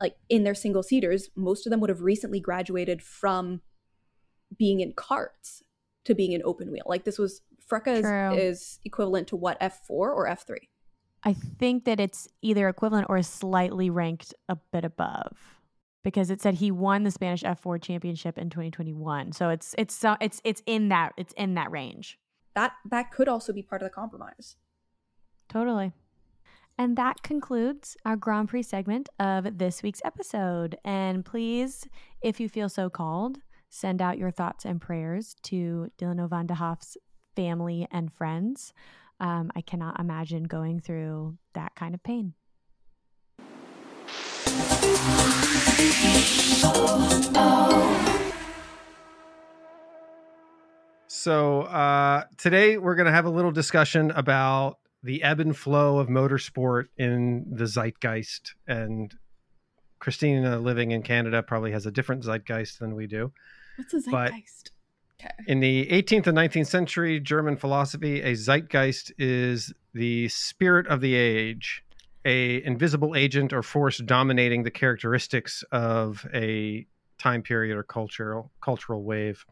like 0.00 0.16
in 0.30 0.44
their 0.44 0.54
single 0.54 0.82
seaters. 0.82 1.28
Most 1.36 1.66
of 1.66 1.70
them 1.70 1.78
would 1.80 1.90
have 1.90 2.00
recently 2.00 2.40
graduated 2.40 3.02
from 3.02 3.60
being 4.56 4.80
in 4.80 4.94
karts 4.94 5.60
to 6.06 6.14
being 6.14 6.32
in 6.32 6.40
open 6.42 6.72
wheel. 6.72 6.84
Like 6.86 7.04
this 7.04 7.18
was 7.18 7.42
FRECA 7.70 8.32
is, 8.32 8.42
is 8.42 8.78
equivalent 8.82 9.28
to 9.28 9.36
what 9.36 9.60
F4 9.60 9.90
or 9.90 10.26
F3. 10.26 10.56
I 11.22 11.34
think 11.34 11.84
that 11.84 12.00
it's 12.00 12.28
either 12.40 12.66
equivalent 12.66 13.08
or 13.10 13.22
slightly 13.22 13.90
ranked 13.90 14.32
a 14.48 14.56
bit 14.72 14.86
above 14.86 15.36
because 16.02 16.30
it 16.30 16.40
said 16.40 16.54
he 16.54 16.70
won 16.70 17.02
the 17.02 17.10
Spanish 17.10 17.42
F4 17.42 17.82
championship 17.82 18.38
in 18.38 18.48
2021. 18.48 19.32
So 19.32 19.50
it's 19.50 19.74
it's 19.76 19.94
so 19.94 20.16
it's 20.18 20.40
it's 20.44 20.62
in 20.64 20.88
that 20.88 21.12
it's 21.18 21.34
in 21.34 21.56
that 21.56 21.70
range. 21.70 22.18
That 22.54 22.72
that 22.88 23.10
could 23.10 23.28
also 23.28 23.52
be 23.52 23.62
part 23.62 23.82
of 23.82 23.86
the 23.86 23.94
compromise. 23.94 24.56
Totally. 25.50 25.92
And 26.76 26.96
that 26.96 27.22
concludes 27.22 27.96
our 28.04 28.16
Grand 28.16 28.48
Prix 28.48 28.64
segment 28.64 29.08
of 29.20 29.58
this 29.58 29.82
week's 29.82 30.00
episode. 30.04 30.76
And 30.84 31.24
please, 31.24 31.86
if 32.20 32.40
you 32.40 32.48
feel 32.48 32.68
so 32.68 32.90
called, 32.90 33.38
send 33.70 34.02
out 34.02 34.18
your 34.18 34.32
thoughts 34.32 34.64
and 34.64 34.80
prayers 34.80 35.36
to 35.44 35.88
Dilano 35.98 36.28
van 36.28 36.48
't 36.48 36.54
Hoff's 36.56 36.96
family 37.36 37.86
and 37.92 38.12
friends. 38.12 38.72
Um, 39.20 39.52
I 39.54 39.60
cannot 39.60 40.00
imagine 40.00 40.44
going 40.44 40.80
through 40.80 41.38
that 41.54 41.76
kind 41.76 41.94
of 41.94 42.02
pain. 42.02 42.34
So 51.06 51.62
uh, 51.62 52.24
today 52.36 52.78
we're 52.78 52.96
going 52.96 53.06
to 53.06 53.12
have 53.12 53.26
a 53.26 53.30
little 53.30 53.52
discussion 53.52 54.10
about 54.10 54.78
the 55.04 55.22
ebb 55.22 55.38
and 55.38 55.56
flow 55.56 55.98
of 55.98 56.08
motorsport 56.08 56.86
in 56.96 57.44
the 57.52 57.66
zeitgeist. 57.66 58.54
And 58.66 59.14
Cristina, 59.98 60.58
living 60.58 60.90
in 60.92 61.02
Canada, 61.02 61.42
probably 61.42 61.72
has 61.72 61.84
a 61.84 61.90
different 61.90 62.24
zeitgeist 62.24 62.78
than 62.80 62.94
we 62.94 63.06
do. 63.06 63.30
What's 63.76 63.92
a 63.92 64.00
zeitgeist? 64.00 64.70
okay. 65.20 65.34
In 65.46 65.60
the 65.60 65.86
18th 65.86 66.26
and 66.26 66.38
19th 66.38 66.66
century 66.66 67.20
German 67.20 67.56
philosophy, 67.56 68.22
a 68.22 68.34
zeitgeist 68.34 69.12
is 69.18 69.74
the 69.92 70.28
spirit 70.30 70.86
of 70.86 71.02
the 71.02 71.14
age, 71.14 71.84
a 72.24 72.64
invisible 72.64 73.14
agent 73.14 73.52
or 73.52 73.62
force 73.62 73.98
dominating 73.98 74.62
the 74.62 74.70
characteristics 74.70 75.62
of 75.70 76.26
a 76.32 76.86
time 77.18 77.42
period 77.42 77.76
or 77.76 77.82
cultural 77.82 78.50
cultural 78.62 79.04
wave. 79.04 79.44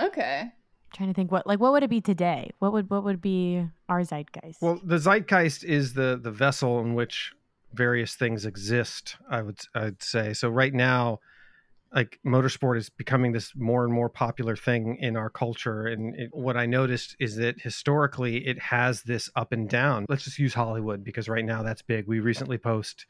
Okay. 0.00 0.50
Trying 0.94 1.10
to 1.10 1.14
think 1.14 1.30
what 1.30 1.46
like 1.46 1.60
what 1.60 1.72
would 1.72 1.82
it 1.82 1.90
be 1.90 2.00
today? 2.00 2.50
What 2.58 2.72
would 2.72 2.88
what 2.90 3.04
would 3.04 3.20
be 3.20 3.66
our 3.88 4.02
zeitgeist? 4.02 4.62
Well, 4.62 4.80
the 4.82 4.98
zeitgeist 4.98 5.64
is 5.64 5.94
the 5.94 6.18
the 6.22 6.30
vessel 6.30 6.80
in 6.80 6.94
which 6.94 7.32
various 7.72 8.14
things 8.14 8.46
exist. 8.46 9.16
I 9.28 9.42
would 9.42 9.58
I'd 9.74 10.02
say 10.02 10.32
so. 10.32 10.48
Right 10.48 10.72
now, 10.72 11.20
like 11.94 12.18
motorsport 12.24 12.78
is 12.78 12.88
becoming 12.88 13.32
this 13.32 13.52
more 13.54 13.84
and 13.84 13.92
more 13.92 14.08
popular 14.08 14.56
thing 14.56 14.96
in 15.00 15.16
our 15.16 15.30
culture, 15.30 15.86
and 15.86 16.14
it, 16.14 16.30
what 16.32 16.56
I 16.56 16.66
noticed 16.66 17.16
is 17.18 17.36
that 17.36 17.60
historically 17.60 18.46
it 18.46 18.58
has 18.58 19.02
this 19.02 19.28
up 19.36 19.52
and 19.52 19.68
down. 19.68 20.06
Let's 20.08 20.24
just 20.24 20.38
use 20.38 20.54
Hollywood 20.54 21.04
because 21.04 21.28
right 21.28 21.44
now 21.44 21.62
that's 21.62 21.82
big. 21.82 22.06
We 22.06 22.20
recently 22.20 22.58
post 22.58 23.06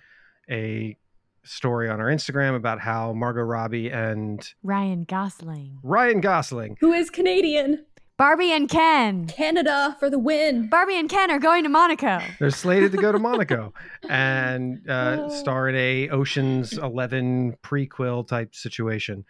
a 0.51 0.97
story 1.45 1.89
on 1.89 2.01
our 2.01 2.09
Instagram 2.09 2.57
about 2.57 2.81
how 2.81 3.13
Margot 3.13 3.43
Robbie 3.43 3.91
and 3.91 4.47
Ryan 4.63 5.05
Gosling, 5.05 5.79
Ryan 5.83 6.21
Gosling 6.21 6.77
Who 6.81 6.93
is 6.93 7.11
Canadian? 7.11 7.85
Barbie 8.17 8.53
and 8.53 8.69
Ken. 8.69 9.27
Canada 9.27 9.97
for 9.99 10.09
the 10.09 10.21
win. 10.21 10.69
Barbie 10.69 10.97
and 10.97 11.09
Ken 11.11 11.33
are 11.33 11.41
going 11.41 11.65
to 11.65 11.69
Monaco. 11.69 12.21
They're 12.39 12.51
slated 12.51 12.93
to 12.93 12.99
go 12.99 13.11
to 13.11 13.19
Monaco 13.19 13.75
and 14.09 14.89
uh, 14.89 15.17
Oh. 15.23 15.29
star 15.31 15.69
in 15.69 15.75
a 15.75 16.09
Ocean's 16.11 16.79
Eleven 16.79 17.57
prequel 17.65 18.25
type 18.27 18.55
situation. 18.55 19.25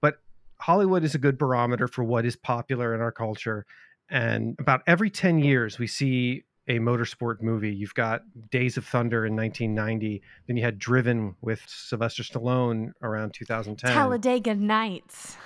But 0.00 0.20
Hollywood 0.60 1.02
is 1.02 1.16
a 1.16 1.18
good 1.18 1.36
barometer 1.36 1.88
for 1.88 2.04
what 2.04 2.24
is 2.24 2.36
popular 2.36 2.94
in 2.94 3.00
our 3.00 3.10
culture. 3.10 3.66
And 4.08 4.54
about 4.60 4.82
every 4.86 5.10
10 5.10 5.40
years, 5.40 5.80
we 5.80 5.88
see 5.88 6.44
a 6.68 6.78
motorsport 6.78 7.42
movie. 7.42 7.72
You've 7.74 7.94
got 7.94 8.22
Days 8.50 8.76
of 8.76 8.84
Thunder 8.86 9.26
in 9.26 9.34
1990. 9.36 10.22
Then 10.46 10.56
you 10.56 10.62
had 10.64 10.78
Driven 10.78 11.34
with 11.40 11.60
Sylvester 11.66 12.22
Stallone 12.22 12.92
around 13.02 13.34
2010. 13.34 13.92
Talladega 13.92 14.54
Nights. 14.54 15.36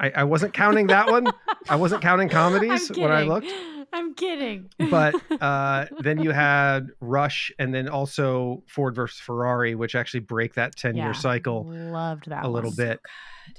I, 0.00 0.10
I 0.10 0.24
wasn't 0.24 0.52
counting 0.54 0.86
that 0.88 1.10
one. 1.10 1.26
I 1.68 1.76
wasn't 1.76 2.02
counting 2.02 2.28
comedies 2.40 2.88
when 2.90 3.10
I 3.10 3.22
looked. 3.22 3.48
I'm 3.92 4.14
kidding. 4.14 4.70
but 4.90 5.14
uh, 5.42 5.86
then 6.00 6.22
you 6.22 6.30
had 6.30 6.88
Rush, 7.00 7.50
and 7.58 7.74
then 7.74 7.88
also 7.88 8.62
Ford 8.68 8.94
versus 8.94 9.18
Ferrari, 9.18 9.74
which 9.74 9.94
actually 9.96 10.20
break 10.20 10.54
that 10.54 10.76
ten 10.76 10.94
year 10.94 11.06
Yeah. 11.06 11.12
cycle 11.12 11.64
Loved 11.66 12.28
that 12.28 12.44
a 12.44 12.48
little 12.48 12.70
bit. 12.70 13.00
good. 13.46 13.58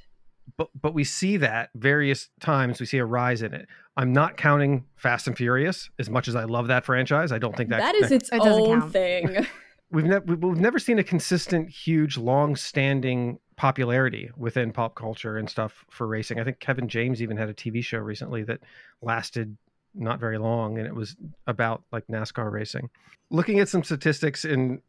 But 0.59 0.67
but 0.79 0.93
we 0.93 1.05
see 1.05 1.37
that 1.37 1.69
various 1.73 2.27
times. 2.41 2.81
We 2.81 2.85
see 2.85 2.97
a 2.97 3.05
rise 3.05 3.41
in 3.43 3.53
it. 3.53 3.69
I'm 3.95 4.11
not 4.11 4.35
counting 4.35 4.83
Fast 4.97 5.25
and 5.25 5.37
Furious 5.37 5.89
as 5.99 6.09
much 6.09 6.27
as 6.27 6.35
I 6.35 6.43
love 6.43 6.67
that 6.67 6.85
franchise. 6.85 7.31
I 7.31 7.37
don't 7.37 7.55
think 7.55 7.69
that 7.69 7.79
that 7.79 7.95
is 7.95 8.11
its 8.11 8.29
It 8.29 8.39
doesn't 8.39 8.61
own 8.61 8.81
count. 8.81 8.91
thing. 8.91 9.47
we've 9.91 10.03
never 10.03 10.35
we've 10.35 10.59
never 10.59 10.77
seen 10.77 10.99
a 10.99 11.03
consistent, 11.03 11.69
huge, 11.69 12.17
long 12.17 12.57
standing 12.57 13.39
popularity 13.55 14.29
within 14.35 14.73
pop 14.73 14.95
culture 14.95 15.37
and 15.37 15.49
stuff 15.49 15.85
for 15.89 16.07
racing. 16.07 16.41
I 16.41 16.43
think 16.43 16.59
Kevin 16.59 16.89
James 16.89 17.21
even 17.21 17.37
had 17.37 17.47
a 17.47 17.53
TV 17.53 17.81
show 17.81 17.99
recently 17.99 18.43
that 18.43 18.59
lasted 19.01 19.57
not 19.95 20.19
very 20.19 20.37
long 20.37 20.77
and 20.77 20.85
it 20.85 20.93
was 20.93 21.15
about 21.47 21.83
like 21.93 22.05
NASCAR 22.07 22.51
racing. 22.51 22.89
Looking 23.31 23.61
at 23.61 23.69
some 23.69 23.83
statistics 23.83 24.43
in 24.43 24.81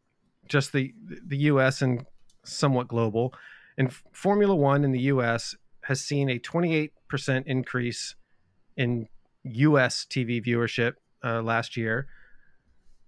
just 0.49 0.73
the 0.73 0.93
the 1.25 1.37
US 1.37 1.81
and 1.81 2.05
somewhat 2.43 2.89
global, 2.89 3.33
and 3.77 3.93
Formula 4.11 4.53
1 4.53 4.83
in 4.83 4.91
the 4.91 4.99
US 5.13 5.55
has 5.91 6.01
seen 6.01 6.29
a 6.29 6.39
28% 6.39 7.43
increase 7.45 8.15
in 8.77 9.07
US 9.43 10.05
TV 10.09 10.43
viewership 10.43 10.93
uh, 11.21 11.41
last 11.41 11.75
year 11.75 12.07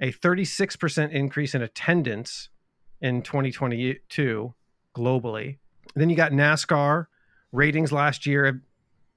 a 0.01 0.11
36% 0.11 1.11
increase 1.11 1.55
in 1.55 1.61
attendance 1.61 2.49
in 2.99 3.21
2022 3.21 4.53
globally. 4.93 5.57
Then 5.95 6.09
you 6.09 6.17
got 6.17 6.33
NASCAR 6.33 7.05
ratings 7.53 7.93
last 7.93 8.25
year 8.25 8.45
have, 8.45 8.59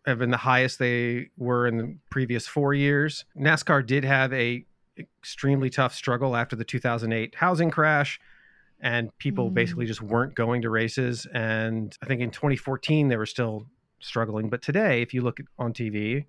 have 0.06 0.18
been 0.20 0.30
the 0.30 0.36
highest 0.36 0.78
they 0.78 1.30
were 1.36 1.66
in 1.66 1.76
the 1.76 1.96
previous 2.08 2.46
4 2.46 2.72
years. 2.72 3.24
NASCAR 3.36 3.84
did 3.84 4.04
have 4.04 4.32
a 4.32 4.64
extremely 4.96 5.70
tough 5.70 5.92
struggle 5.92 6.36
after 6.36 6.54
the 6.54 6.64
2008 6.64 7.34
housing 7.34 7.70
crash 7.72 8.20
and 8.80 9.16
people 9.18 9.50
Mm. 9.50 9.54
basically 9.54 9.86
just 9.86 10.02
weren't 10.02 10.34
going 10.34 10.62
to 10.62 10.70
races 10.70 11.26
and 11.32 11.96
I 12.02 12.06
think 12.06 12.20
in 12.20 12.30
2014 12.30 13.08
they 13.08 13.16
were 13.16 13.26
still 13.26 13.66
struggling, 14.00 14.48
but 14.50 14.62
today 14.62 15.02
if 15.02 15.14
you 15.14 15.22
look 15.22 15.40
at- 15.40 15.46
on 15.58 15.72
TV, 15.72 16.26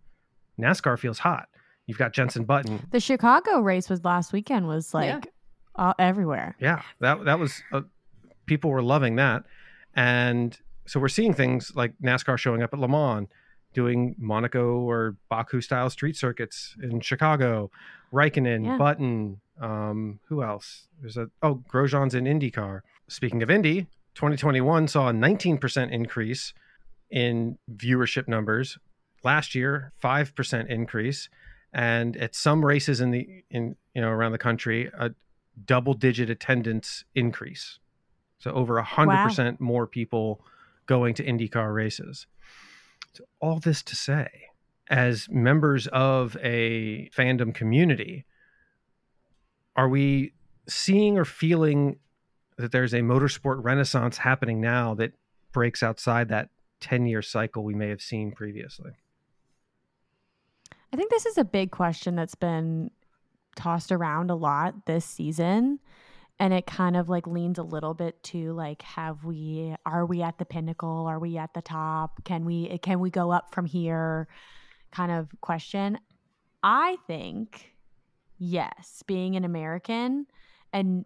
NASCAR 0.59 0.97
feels 0.97 1.19
hot. 1.19 1.49
You've 1.85 1.97
got 1.97 2.13
Jensen 2.13 2.45
Button 2.45 2.85
The 2.91 2.99
Chicago 2.99 3.59
race 3.61 3.89
was 3.89 4.03
last 4.03 4.33
weekend 4.33 4.67
was 4.67 4.93
like 4.93 5.25
Yeah. 5.25 5.31
uh, 5.75 5.93
everywhere. 5.99 6.55
Yeah, 6.59 6.81
that 6.99 7.25
that 7.25 7.39
was 7.39 7.61
uh, 7.71 7.81
people 8.45 8.69
were 8.71 8.81
loving 8.81 9.15
that, 9.17 9.43
and 9.95 10.57
so 10.85 10.99
we're 10.99 11.07
seeing 11.09 11.33
things 11.33 11.73
like 11.75 11.93
NASCAR 12.01 12.37
showing 12.37 12.63
up 12.63 12.73
at 12.73 12.79
Le 12.79 12.87
Mans, 12.87 13.27
doing 13.73 14.15
Monaco 14.17 14.79
or 14.79 15.17
Baku 15.29 15.59
style 15.61 15.89
street 15.89 16.15
circuits 16.15 16.75
in 16.81 16.99
Chicago, 17.01 17.69
Raikkonen, 18.13 18.65
Yeah. 18.65 18.77
Button, 18.77 19.39
um, 19.61 20.19
who 20.27 20.43
else? 20.43 20.87
There's 21.01 21.17
a 21.17 21.29
oh 21.41 21.63
Grosjean's 21.71 22.15
in 22.15 22.25
IndyCar. 22.25 22.81
Speaking 23.07 23.41
of 23.43 23.49
Indy, 23.49 23.87
2021 24.15 24.87
saw 24.87 25.09
a 25.09 25.13
19% 25.13 25.91
increase 25.91 26.53
in 27.09 27.57
viewership 27.71 28.27
numbers. 28.27 28.77
Last 29.23 29.55
year, 29.55 29.93
5% 30.03 30.67
increase, 30.69 31.29
and 31.73 32.15
at 32.17 32.35
some 32.35 32.63
races 32.63 33.01
in 33.01 33.11
the 33.11 33.43
in 33.49 33.75
you 33.93 34.01
know 34.01 34.09
around 34.09 34.31
the 34.31 34.37
country, 34.37 34.91
a 34.97 35.11
double 35.65 35.93
digit 35.93 36.29
attendance 36.29 37.03
increase. 37.15 37.79
So 38.39 38.51
over 38.51 38.77
a 38.77 38.83
hundred 38.83 39.23
percent 39.23 39.59
more 39.59 39.87
people 39.87 40.41
going 40.85 41.13
to 41.15 41.23
IndyCar 41.23 41.73
races. 41.73 42.27
So 43.13 43.23
all 43.39 43.59
this 43.59 43.81
to 43.83 43.95
say, 43.95 44.27
as 44.89 45.27
members 45.29 45.87
of 45.87 46.37
a 46.41 47.09
fandom 47.09 47.53
community, 47.53 48.25
are 49.77 49.87
we 49.87 50.33
seeing 50.67 51.17
or 51.17 51.23
feeling 51.23 51.99
that 52.57 52.71
there's 52.71 52.93
a 52.93 52.99
motorsport 52.99 53.63
renaissance 53.63 54.17
happening 54.17 54.59
now 54.59 54.95
that 54.95 55.13
breaks 55.53 55.83
outside 55.83 56.29
that 56.29 56.49
10 56.81 57.05
year 57.05 57.21
cycle 57.21 57.63
we 57.63 57.75
may 57.75 57.89
have 57.89 58.01
seen 58.01 58.31
previously? 58.31 58.91
I 60.91 60.97
think 60.97 61.11
this 61.11 61.25
is 61.25 61.37
a 61.37 61.45
big 61.45 61.71
question 61.71 62.15
that's 62.15 62.35
been 62.35 62.91
tossed 63.55 63.91
around 63.91 64.31
a 64.31 64.35
lot 64.35 64.85
this 64.85 65.05
season. 65.05 65.79
And 66.39 66.53
it 66.53 66.67
kind 66.67 66.95
of 66.95 67.09
like 67.09 67.25
leans 67.25 67.57
a 67.57 67.63
little 67.63 67.95
bit 67.95 68.21
to 68.25 68.53
like, 68.53 68.83
have 68.83 69.23
we, 69.23 69.75
are 69.85 70.05
we 70.05 70.21
at 70.21 70.37
the 70.37 70.45
pinnacle? 70.45 71.07
Are 71.07 71.19
we 71.19 71.37
at 71.37 71.53
the 71.53 71.63
top? 71.63 72.23
Can 72.23 72.45
we, 72.45 72.77
can 72.79 72.99
we 72.99 73.09
go 73.09 73.31
up 73.31 73.53
from 73.53 73.65
here? 73.65 74.27
Kind 74.91 75.11
of 75.11 75.29
question. 75.41 75.97
I 76.61 76.97
think, 77.07 77.76
yes, 78.37 79.03
being 79.07 79.35
an 79.35 79.43
American 79.45 80.27
and 80.73 81.05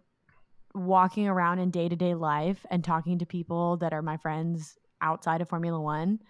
walking 0.74 1.28
around 1.28 1.58
in 1.58 1.70
day 1.70 1.88
to 1.88 1.96
day 1.96 2.14
life 2.14 2.64
and 2.70 2.82
talking 2.82 3.18
to 3.18 3.26
people 3.26 3.76
that 3.78 3.92
are 3.92 4.02
my 4.02 4.16
friends 4.16 4.78
outside 5.00 5.40
of 5.40 5.48
Formula 5.48 5.80
One, 5.80 6.20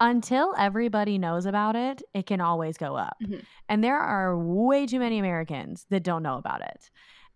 until 0.00 0.54
everybody 0.56 1.18
knows 1.18 1.46
about 1.46 1.76
it, 1.76 2.02
it 2.14 2.26
can 2.26 2.40
always 2.40 2.76
go 2.76 2.96
up. 2.96 3.16
Mhm. 3.22 3.44
And 3.68 3.82
there 3.82 3.98
are 3.98 4.38
way 4.38 4.86
too 4.86 5.00
many 5.00 5.18
Americans 5.18 5.86
that 5.90 6.04
don't 6.04 6.22
know 6.22 6.38
about 6.38 6.62
it. 6.62 6.90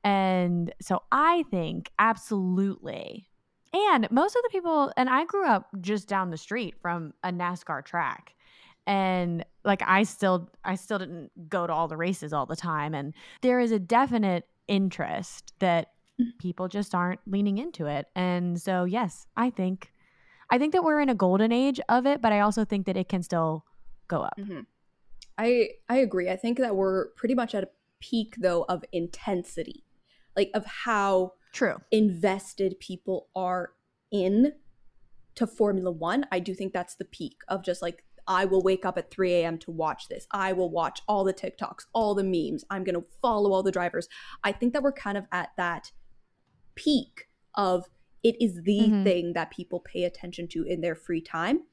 And 0.05 0.73
so 0.81 1.03
I 1.13 1.45
think 1.51 1.91
absolutely. 1.99 3.29
And 3.73 4.11
most 4.11 4.37
of 4.37 4.43
the 4.43 4.51
people, 4.51 4.93
and 4.97 5.09
I 5.09 5.25
grew 5.25 5.47
up 5.47 5.69
just 5.81 6.09
down 6.09 6.31
the 6.31 6.37
street 6.37 6.75
from 6.81 7.15
a 7.23 7.31
NASCAR 7.31 7.85
track. 7.85 8.35
And 8.87 9.45
like 9.65 9.83
I 9.87 10.03
still 10.03 10.51
I 10.65 10.75
still 10.75 10.99
didn't 10.99 11.31
go 11.49 11.67
to 11.67 11.73
all 11.73 11.89
the 11.89 11.97
races 11.97 12.33
all 12.33 12.47
the 12.47 12.57
time 12.57 12.95
and 12.95 13.15
there 13.43 13.61
is 13.61 13.71
a 13.73 13.79
definite 13.79 14.49
interest 14.69 15.53
that 15.61 15.93
Mhm. 16.21 16.33
people 16.39 16.69
just 16.69 16.95
aren't 16.95 17.21
leaning 17.27 17.59
into 17.59 17.87
it. 17.87 18.07
And 18.17 18.61
so 18.61 18.85
yes, 18.85 19.27
I 19.37 19.51
think 19.51 19.93
I 20.51 20.59
think 20.59 20.73
that 20.73 20.85
we're 20.85 21.01
in 21.01 21.09
a 21.09 21.15
golden 21.15 21.53
age 21.53 21.81
of 21.89 22.07
it, 22.07 22.21
but 22.23 22.33
I 22.33 22.41
also 22.41 22.65
think 22.65 22.87
that 22.87 22.97
it 22.97 23.09
can 23.09 23.23
still 23.23 23.65
go 24.09 24.23
up. 24.23 24.39
Mhm. 24.39 24.67
I 25.39 25.71
I 25.89 25.99
agree. 25.99 26.31
I 26.31 26.37
think 26.37 26.59
that 26.59 26.77
we're 26.77 27.11
pretty 27.13 27.35
much 27.35 27.55
at 27.55 27.65
a 27.65 27.71
peak 28.01 28.37
though 28.39 28.65
of 28.65 28.85
intensity, 28.93 29.85
like 30.37 30.51
of 30.55 30.67
how 30.67 31.35
True. 31.53 31.79
invested 31.93 32.81
people 32.81 33.31
are 33.37 33.75
in 34.11 34.55
to 35.37 35.47
Formula 35.47 35.91
One. 35.93 36.27
I 36.33 36.41
do 36.41 36.55
think 36.55 36.73
that's 36.73 36.97
the 36.97 37.05
peak 37.07 37.43
of 37.49 37.63
just 37.65 37.83
like 37.83 38.05
I 38.27 38.45
will 38.45 38.63
wake 38.63 38.85
up 38.85 38.97
at 38.99 39.11
3 39.11 39.33
a.m. 39.35 39.59
to 39.59 39.71
watch 39.71 40.09
this. 40.09 40.27
I 40.31 40.53
will 40.53 40.71
watch 40.71 41.01
all 41.09 41.25
the 41.25 41.35
TikToks, 41.35 41.87
all 41.93 42.15
the 42.15 42.25
memes. 42.25 42.65
I'm 42.71 42.85
gonna 42.85 43.03
follow 43.21 43.53
all 43.53 43.63
the 43.63 43.73
drivers. 43.73 44.09
I 44.45 44.53
think 44.53 44.73
that 44.73 44.83
we're 44.83 44.93
kind 44.93 45.19
of 45.19 45.27
at 45.33 45.51
that 45.57 45.93
peak 46.75 47.29
of 47.55 47.89
it 48.23 48.41
is 48.41 48.63
the 48.63 48.89
Mhm. 48.89 49.05
thing 49.05 49.33
that 49.33 49.51
people 49.51 49.81
pay 49.81 50.05
attention 50.05 50.47
to 50.49 50.63
in 50.63 50.81
their 50.81 50.95
free 50.95 51.21
time. 51.21 51.65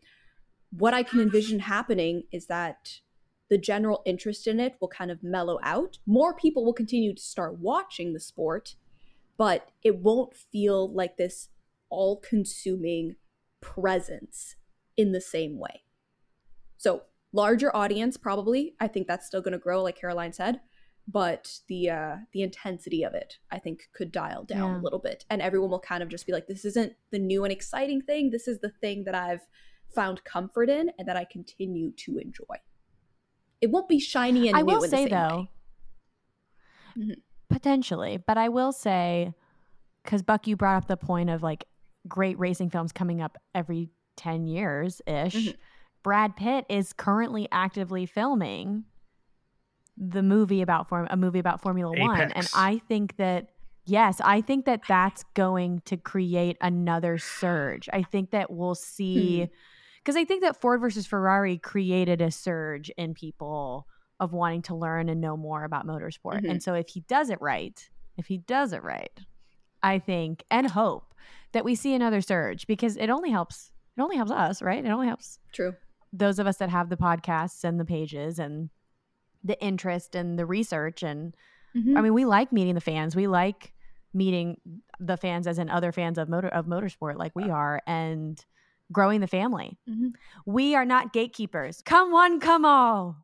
What 0.71 0.93
I 0.93 1.03
can 1.03 1.19
envision 1.19 1.59
happening 1.59 2.23
is 2.31 2.47
that 2.47 3.01
the 3.49 3.57
general 3.57 4.01
interest 4.05 4.47
in 4.47 4.59
it 4.59 4.75
will 4.79 4.87
kind 4.87 5.09
of 5.11 5.23
mellow 5.23 5.59
out. 5.63 5.99
More 6.05 6.33
people 6.35 6.63
will 6.65 6.73
continue 6.73 7.13
to 7.13 7.21
start 7.21 7.59
watching 7.59 8.13
the 8.13 8.19
sport, 8.19 8.75
but 9.37 9.71
it 9.83 9.99
won't 9.99 10.35
feel 10.35 10.91
like 10.91 11.17
this 11.17 11.49
all 11.89 12.17
consuming 12.17 13.15
presence 13.61 14.55
in 14.97 15.11
the 15.11 15.21
same 15.21 15.57
way. 15.57 15.83
So, 16.79 17.03
larger 17.33 17.75
audience 17.75 18.17
probably. 18.17 18.73
I 18.79 18.87
think 18.87 19.07
that's 19.07 19.27
still 19.27 19.41
going 19.41 19.51
to 19.51 19.59
grow 19.59 19.83
like 19.83 19.99
Caroline 19.99 20.33
said, 20.33 20.61
but 21.07 21.59
the 21.67 21.89
uh 21.91 22.15
the 22.33 22.41
intensity 22.41 23.03
of 23.03 23.13
it 23.13 23.37
I 23.51 23.59
think 23.59 23.81
could 23.93 24.11
dial 24.11 24.43
down 24.45 24.57
Yeah. 24.75 24.79
a 24.79 24.81
little 24.81 24.99
bit 24.99 25.25
and 25.29 25.41
everyone 25.41 25.69
will 25.71 25.79
kind 25.79 26.01
of 26.03 26.09
just 26.09 26.25
be 26.27 26.31
like 26.33 26.47
this 26.47 26.65
isn't 26.65 26.93
the 27.11 27.19
new 27.19 27.43
and 27.43 27.51
exciting 27.53 28.01
thing. 28.01 28.29
This 28.31 28.47
is 28.47 28.59
the 28.59 28.69
thing 28.81 29.03
that 29.03 29.13
I've 29.15 29.41
found 29.93 30.23
comfort 30.23 30.69
in 30.69 30.91
and 30.97 31.07
that 31.07 31.17
I 31.17 31.25
continue 31.25 31.91
to 31.91 32.17
enjoy. 32.17 32.55
It 33.61 33.69
won't 33.71 33.89
be 33.89 33.99
shiny 33.99 34.47
and 34.47 34.55
I 34.57 34.61
new 34.61 34.67
will 34.67 34.83
in 34.83 34.89
the 34.89 34.97
say 34.97 35.03
same 35.03 35.09
though. 35.09 35.47
Mhm. 36.97 37.21
potentially, 37.49 38.17
but 38.17 38.37
I 38.37 38.49
will 38.49 38.71
say, 38.71 39.33
because 40.03 40.21
Buck, 40.23 40.47
you 40.47 40.55
brought 40.55 40.77
up 40.77 40.87
the 40.87 40.97
point 40.97 41.29
of 41.29 41.43
like 41.43 41.65
great 42.07 42.37
racing 42.39 42.69
films 42.69 42.91
coming 42.91 43.21
up 43.21 43.37
every 43.53 43.89
10 44.15 44.47
years 44.47 45.01
ish. 45.07 45.35
Mhm. 45.35 45.57
Brad 46.03 46.35
Pitt 46.35 46.65
is 46.69 46.93
currently 46.93 47.47
actively 47.51 48.05
filming 48.05 48.85
the 49.97 50.23
movie 50.23 50.61
about 50.61 50.87
form 50.87 51.07
a 51.09 51.17
movie 51.17 51.39
about 51.39 51.61
Formula 51.61 51.93
One, 51.93 52.31
and 52.31 52.47
I 52.55 52.79
think 52.87 53.17
that 53.17 53.49
yes, 53.85 54.21
I 54.23 54.41
think 54.41 54.65
that 54.65 54.81
that's 54.87 55.25
going 55.33 55.81
to 55.85 55.97
create 55.97 56.57
another 56.61 57.17
surge. 57.17 57.89
I 57.91 58.03
think 58.03 58.31
that 58.31 58.49
we'll 58.49 58.75
see 58.75 59.47
because 59.97 60.15
I 60.15 60.23
think 60.23 60.43
that 60.43 60.61
Ford 60.61 60.79
versus 60.79 61.05
Ferrari 61.05 61.57
created 61.57 62.21
a 62.21 62.31
surge 62.31 62.89
in 62.97 63.13
people 63.13 63.85
of 64.21 64.31
wanting 64.31 64.61
to 64.63 64.75
learn 64.75 65.09
and 65.09 65.19
know 65.19 65.35
more 65.35 65.63
about 65.63 65.85
motorsport. 65.85 66.41
Mhm. 66.43 66.51
And 66.51 66.63
so 66.63 66.73
if 66.73 66.89
he 66.89 67.01
does 67.01 67.29
it 67.29 67.39
right, 67.41 67.89
if 68.17 68.27
he 68.27 68.37
does 68.37 68.73
it 68.73 68.83
right, 68.83 69.11
I 69.83 69.99
think 69.99 70.43
and 70.49 70.67
hope 70.69 71.13
that 71.51 71.65
we 71.65 71.75
see 71.75 71.93
another 71.93 72.21
surge 72.21 72.67
because 72.67 72.95
it 72.95 73.09
only 73.09 73.31
helps 73.31 73.71
it 73.97 74.01
only 74.01 74.15
helps 74.15 74.31
us, 74.31 74.61
right? 74.61 74.83
It 74.83 74.89
only 74.89 75.07
helps 75.07 75.39
True. 75.51 75.75
Those 76.11 76.39
of 76.39 76.47
us 76.47 76.57
that 76.57 76.69
have 76.69 76.89
the 76.89 76.97
podcasts 76.97 77.63
and 77.63 77.79
the 77.79 77.85
pages 77.85 78.39
and 78.39 78.69
the 79.43 79.61
interest 79.63 80.15
and 80.15 80.37
the 80.37 80.45
research 80.45 81.03
and 81.03 81.35
Mhm. 81.75 81.97
I 81.97 82.01
mean 82.01 82.13
we 82.13 82.25
like 82.25 82.51
meeting 82.51 82.73
the 82.75 82.81
fans. 82.81 83.15
We 83.15 83.27
like 83.27 83.73
meeting 84.13 84.59
the 84.99 85.17
fans 85.17 85.45
as 85.45 85.59
in 85.59 85.69
other 85.69 85.91
fans 85.91 86.17
of 86.17 86.27
motor 86.27 86.47
of 86.47 86.65
motorsport 86.65 87.17
like 87.17 87.35
we 87.35 87.49
are 87.49 87.81
and 87.85 88.43
growing 88.91 89.21
the 89.21 89.27
family. 89.27 89.77
Mhm. 89.87 90.13
We 90.47 90.73
are 90.75 90.83
not 90.85 91.13
gatekeepers. 91.13 91.81
Come 91.83 92.11
one, 92.11 92.39
come 92.39 92.65
all. 92.65 93.17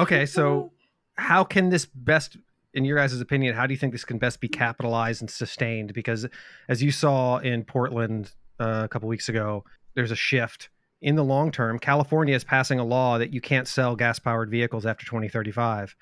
Okay, 0.00 0.26
so 0.26 0.72
how 1.16 1.44
can 1.44 1.68
this 1.70 1.86
best 1.86 2.36
in 2.74 2.84
your 2.84 2.98
guys' 2.98 3.18
opinion 3.20 3.54
how 3.54 3.66
do 3.66 3.72
you 3.72 3.78
think 3.78 3.92
this 3.92 4.04
can 4.04 4.18
best 4.18 4.40
be 4.40 4.48
capitalized 4.48 5.22
and 5.22 5.30
sustained 5.30 5.94
because 5.94 6.26
as 6.68 6.82
you 6.82 6.90
saw 6.92 7.38
in 7.38 7.64
portland 7.64 8.32
uh, 8.60 8.82
a 8.84 8.88
couple 8.88 9.08
weeks 9.08 9.30
ago 9.30 9.64
there's 9.94 10.10
a 10.10 10.16
shift 10.16 10.68
in 11.00 11.14
the 11.14 11.24
long 11.24 11.50
term 11.50 11.78
california 11.78 12.34
is 12.34 12.44
passing 12.44 12.78
a 12.78 12.84
law 12.84 13.18
that 13.18 13.32
you 13.32 13.40
can't 13.40 13.68
sell 13.68 13.96
gas 13.96 14.18
powered 14.18 14.50
vehicles 14.50 14.86
after 14.86 15.04
2035 15.06 15.94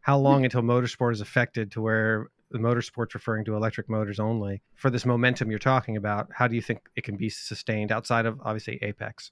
how 0.00 0.18
long 0.18 0.44
until 0.44 0.62
motorsport 0.62 1.12
is 1.12 1.20
affected 1.20 1.70
to 1.70 1.80
where 1.80 2.28
the 2.50 2.58
motorsport's 2.58 3.14
referring 3.14 3.44
to 3.44 3.54
electric 3.54 3.88
motors 3.88 4.18
only 4.18 4.60
for 4.74 4.90
this 4.90 5.06
momentum 5.06 5.50
you're 5.50 5.58
talking 5.58 5.96
about 5.96 6.28
how 6.32 6.48
do 6.48 6.56
you 6.56 6.62
think 6.62 6.80
it 6.96 7.04
can 7.04 7.16
be 7.16 7.28
sustained 7.28 7.92
outside 7.92 8.26
of 8.26 8.40
obviously 8.42 8.78
apex 8.82 9.30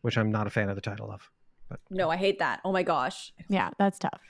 which 0.00 0.16
i'm 0.16 0.30
not 0.30 0.46
a 0.46 0.50
fan 0.50 0.68
of 0.68 0.74
the 0.74 0.80
title 0.80 1.10
of 1.10 1.30
but 1.70 1.80
No, 1.88 2.10
I 2.10 2.16
hate 2.16 2.40
that. 2.40 2.60
Oh 2.64 2.72
my 2.72 2.82
gosh. 2.82 3.32
Yeah, 3.48 3.70
that's 3.78 3.98
tough. 3.98 4.20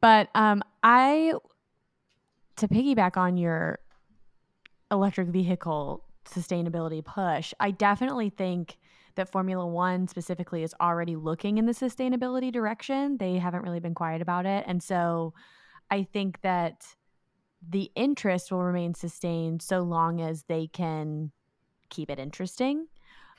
But 0.00 0.28
um 0.34 0.62
I 0.82 1.32
to 2.56 2.68
piggyback 2.68 3.16
on 3.16 3.36
your 3.38 3.78
electric 4.90 5.28
vehicle 5.28 6.04
sustainability 6.26 7.02
push, 7.02 7.54
I 7.60 7.70
definitely 7.70 8.28
think 8.28 8.76
that 9.16 9.30
Formula 9.30 9.66
1 9.66 10.08
specifically 10.08 10.62
is 10.62 10.74
already 10.80 11.16
looking 11.16 11.58
in 11.58 11.66
the 11.66 11.72
sustainability 11.72 12.52
direction. 12.52 13.16
They 13.18 13.38
haven't 13.38 13.62
really 13.62 13.80
been 13.80 13.94
quiet 13.94 14.22
about 14.22 14.46
it. 14.46 14.64
And 14.66 14.82
so 14.82 15.34
I 15.90 16.02
think 16.04 16.40
that 16.42 16.84
the 17.68 17.90
interest 17.94 18.52
will 18.52 18.62
remain 18.62 18.94
sustained 18.94 19.62
so 19.62 19.80
long 19.80 20.20
as 20.20 20.44
they 20.44 20.66
can 20.66 21.32
keep 21.90 22.10
it 22.10 22.18
interesting, 22.18 22.86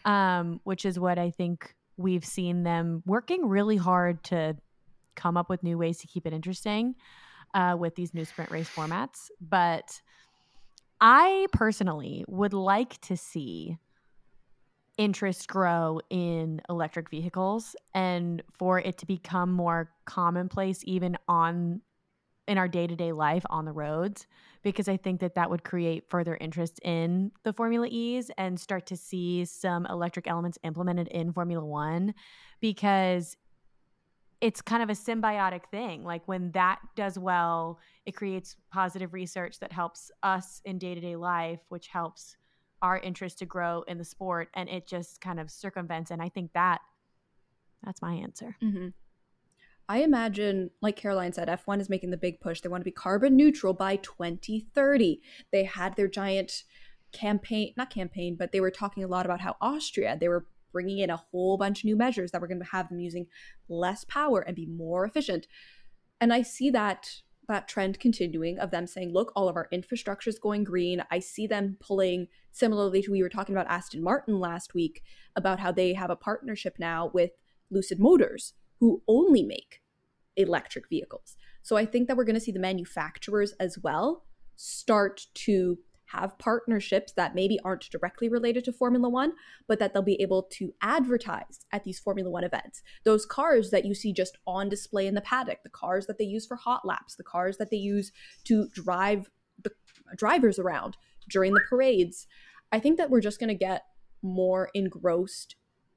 um, 0.05 0.59
which 0.63 0.85
is 0.85 0.99
what 0.99 1.19
I 1.19 1.29
think 1.31 1.75
we've 1.97 2.25
seen 2.25 2.63
them 2.63 3.03
working 3.05 3.47
really 3.47 3.77
hard 3.77 4.23
to 4.25 4.55
come 5.15 5.37
up 5.37 5.49
with 5.49 5.63
new 5.63 5.77
ways 5.77 5.99
to 5.99 6.07
keep 6.07 6.25
it 6.25 6.33
interesting. 6.33 6.95
uh, 7.55 7.75
with 7.79 7.95
these 7.95 8.13
new 8.13 8.25
sprint 8.25 8.51
race 8.51 8.69
formats. 8.69 9.29
But 9.41 10.01
I 11.01 11.47
personally 11.51 12.25
would 12.27 12.53
like 12.53 12.99
to 13.01 13.17
see 13.17 13.77
interest 14.97 15.47
grow 15.47 15.99
in 16.09 16.61
electric 16.69 17.09
vehicles 17.09 17.75
and 17.93 18.41
for 18.57 18.79
it 18.79 18.97
to 18.97 19.05
become 19.05 19.51
more 19.51 19.91
commonplace 20.05 20.81
even 20.85 21.17
on 21.27 21.81
in 22.47 22.57
our 22.57 22.67
day-to-day 22.67 23.11
life 23.11 23.43
on 23.49 23.65
the 23.65 23.71
roads 23.71 24.27
because 24.61 24.87
I 24.87 24.97
think 24.97 25.19
that 25.21 25.35
that 25.35 25.49
would 25.49 25.63
create 25.63 26.09
further 26.09 26.37
interest 26.39 26.79
in 26.83 27.31
the 27.43 27.51
Formula 27.51 27.87
E's 27.89 28.29
and 28.37 28.59
start 28.59 28.85
to 28.87 28.97
see 28.97 29.45
some 29.45 29.85
electric 29.87 30.27
elements 30.27 30.59
implemented 30.63 31.07
in 31.07 31.33
Formula 31.33 31.65
1 31.65 32.13
because 32.61 33.35
it's 34.41 34.61
kind 34.61 34.83
of 34.83 34.89
a 34.89 34.93
symbiotic 34.93 35.65
thing. 35.71 36.03
Like 36.03 36.27
when 36.27 36.51
that 36.51 36.79
does 36.95 37.17
well, 37.17 37.79
it 38.05 38.15
creates 38.15 38.55
positive 38.71 39.13
research 39.13 39.59
that 39.59 39.71
helps 39.71 40.11
us 40.21 40.61
in 40.65 40.77
day-to-day 40.77 41.15
life, 41.15 41.59
which 41.69 41.87
helps 41.87 42.35
our 42.85 42.99
interest 42.99 43.39
to 43.39 43.45
grow 43.47 43.81
in 43.87 43.97
the 43.97 44.05
sport 44.05 44.49
and 44.53 44.69
it 44.69 44.85
just 44.85 45.19
kind 45.19 45.39
of 45.39 45.49
circumvents 45.49 46.11
and 46.11 46.21
I 46.21 46.29
think 46.29 46.53
that 46.53 46.81
that's 47.83 47.99
my 48.01 48.13
answer. 48.13 48.55
Mm-hmm. 48.63 48.89
I 49.89 50.03
imagine, 50.03 50.69
like 50.81 50.95
Caroline 50.95 51.33
said, 51.33 51.47
F1 51.47 51.79
is 51.79 51.89
making 51.89 52.11
the 52.11 52.17
big 52.17 52.39
push. 52.39 52.61
They 52.61 52.69
want 52.69 52.81
to 52.81 52.85
be 52.85 52.91
carbon 52.91 53.35
neutral 53.35 53.73
by 53.73 53.97
2030. 53.97 55.21
They 55.51 55.63
had 55.63 55.95
their 55.95 56.07
giant 56.07 56.63
campaign, 57.11 57.73
not 57.75 57.89
campaign, 57.89 58.35
but 58.37 58.51
they 58.51 58.61
were 58.61 58.71
talking 58.71 59.03
a 59.03 59.07
lot 59.07 59.25
about 59.25 59.41
how 59.41 59.55
Austria, 59.61 60.17
they 60.19 60.27
were 60.27 60.45
bringing 60.71 60.99
in 60.99 61.09
a 61.09 61.17
whole 61.17 61.57
bunch 61.57 61.79
of 61.79 61.85
new 61.85 61.95
measures 61.95 62.31
that 62.31 62.41
were 62.41 62.47
going 62.47 62.59
to 62.59 62.65
have 62.65 62.89
them 62.89 62.99
using 62.99 63.27
less 63.67 64.03
power 64.03 64.41
and 64.41 64.55
be 64.55 64.65
more 64.65 65.05
efficient. 65.05 65.47
And 66.21 66.33
I 66.33 66.43
see 66.43 66.69
that 66.71 67.21
that 67.47 67.67
trend 67.67 67.99
continuing 67.99 68.59
of 68.59 68.71
them 68.71 68.87
saying, 68.87 69.13
look, 69.13 69.31
all 69.35 69.49
of 69.49 69.55
our 69.55 69.67
infrastructure 69.71 70.29
is 70.29 70.39
going 70.39 70.63
green. 70.63 71.03
I 71.11 71.19
see 71.19 71.47
them 71.47 71.77
pulling 71.79 72.27
similarly 72.51 73.01
to 73.01 73.11
we 73.11 73.21
were 73.21 73.29
talking 73.29 73.55
about 73.55 73.69
Aston 73.69 74.01
Martin 74.01 74.39
last 74.39 74.73
week 74.73 75.03
about 75.35 75.59
how 75.59 75.71
they 75.71 75.93
have 75.93 76.09
a 76.09 76.15
partnership 76.15 76.75
now 76.79 77.11
with 77.13 77.31
Lucid 77.69 77.99
Motors 77.99 78.53
who 78.79 79.01
only 79.07 79.43
make 79.43 79.81
electric 80.35 80.89
vehicles. 80.89 81.35
So 81.61 81.77
I 81.77 81.85
think 81.85 82.07
that 82.07 82.17
we're 82.17 82.25
going 82.25 82.35
to 82.35 82.41
see 82.41 82.51
the 82.51 82.59
manufacturers 82.59 83.53
as 83.59 83.77
well 83.79 84.25
start 84.55 85.25
to 85.33 85.79
have 86.19 86.37
partnerships 86.37 87.13
that 87.13 87.35
maybe 87.35 87.59
aren't 87.63 87.89
directly 87.89 88.29
related 88.29 88.63
to 88.65 88.73
Formula 88.73 89.09
One, 89.09 89.33
but 89.67 89.79
that 89.79 89.93
they'll 89.93 90.01
be 90.01 90.21
able 90.21 90.43
to 90.53 90.73
advertise 90.81 91.65
at 91.71 91.83
these 91.83 91.99
Formula 91.99 92.29
One 92.29 92.43
events. 92.43 92.81
Those 93.03 93.25
cars 93.25 93.71
that 93.71 93.85
you 93.85 93.93
see 93.93 94.13
just 94.13 94.37
on 94.45 94.69
display 94.69 95.07
in 95.07 95.15
the 95.15 95.21
paddock, 95.21 95.63
the 95.63 95.69
cars 95.69 96.07
that 96.07 96.17
they 96.17 96.25
use 96.25 96.45
for 96.45 96.55
hot 96.55 96.85
laps, 96.85 97.15
the 97.15 97.23
cars 97.23 97.57
that 97.57 97.69
they 97.71 97.77
use 97.77 98.11
to 98.45 98.67
drive 98.73 99.29
the 99.63 99.71
drivers 100.15 100.59
around 100.59 100.97
during 101.29 101.53
the 101.53 101.63
parades. 101.69 102.27
I 102.71 102.79
think 102.79 102.97
that 102.97 103.09
we're 103.09 103.21
just 103.21 103.39
going 103.39 103.49
to 103.49 103.55
get 103.55 103.83
more 104.21 104.69
engrossed 104.73 105.55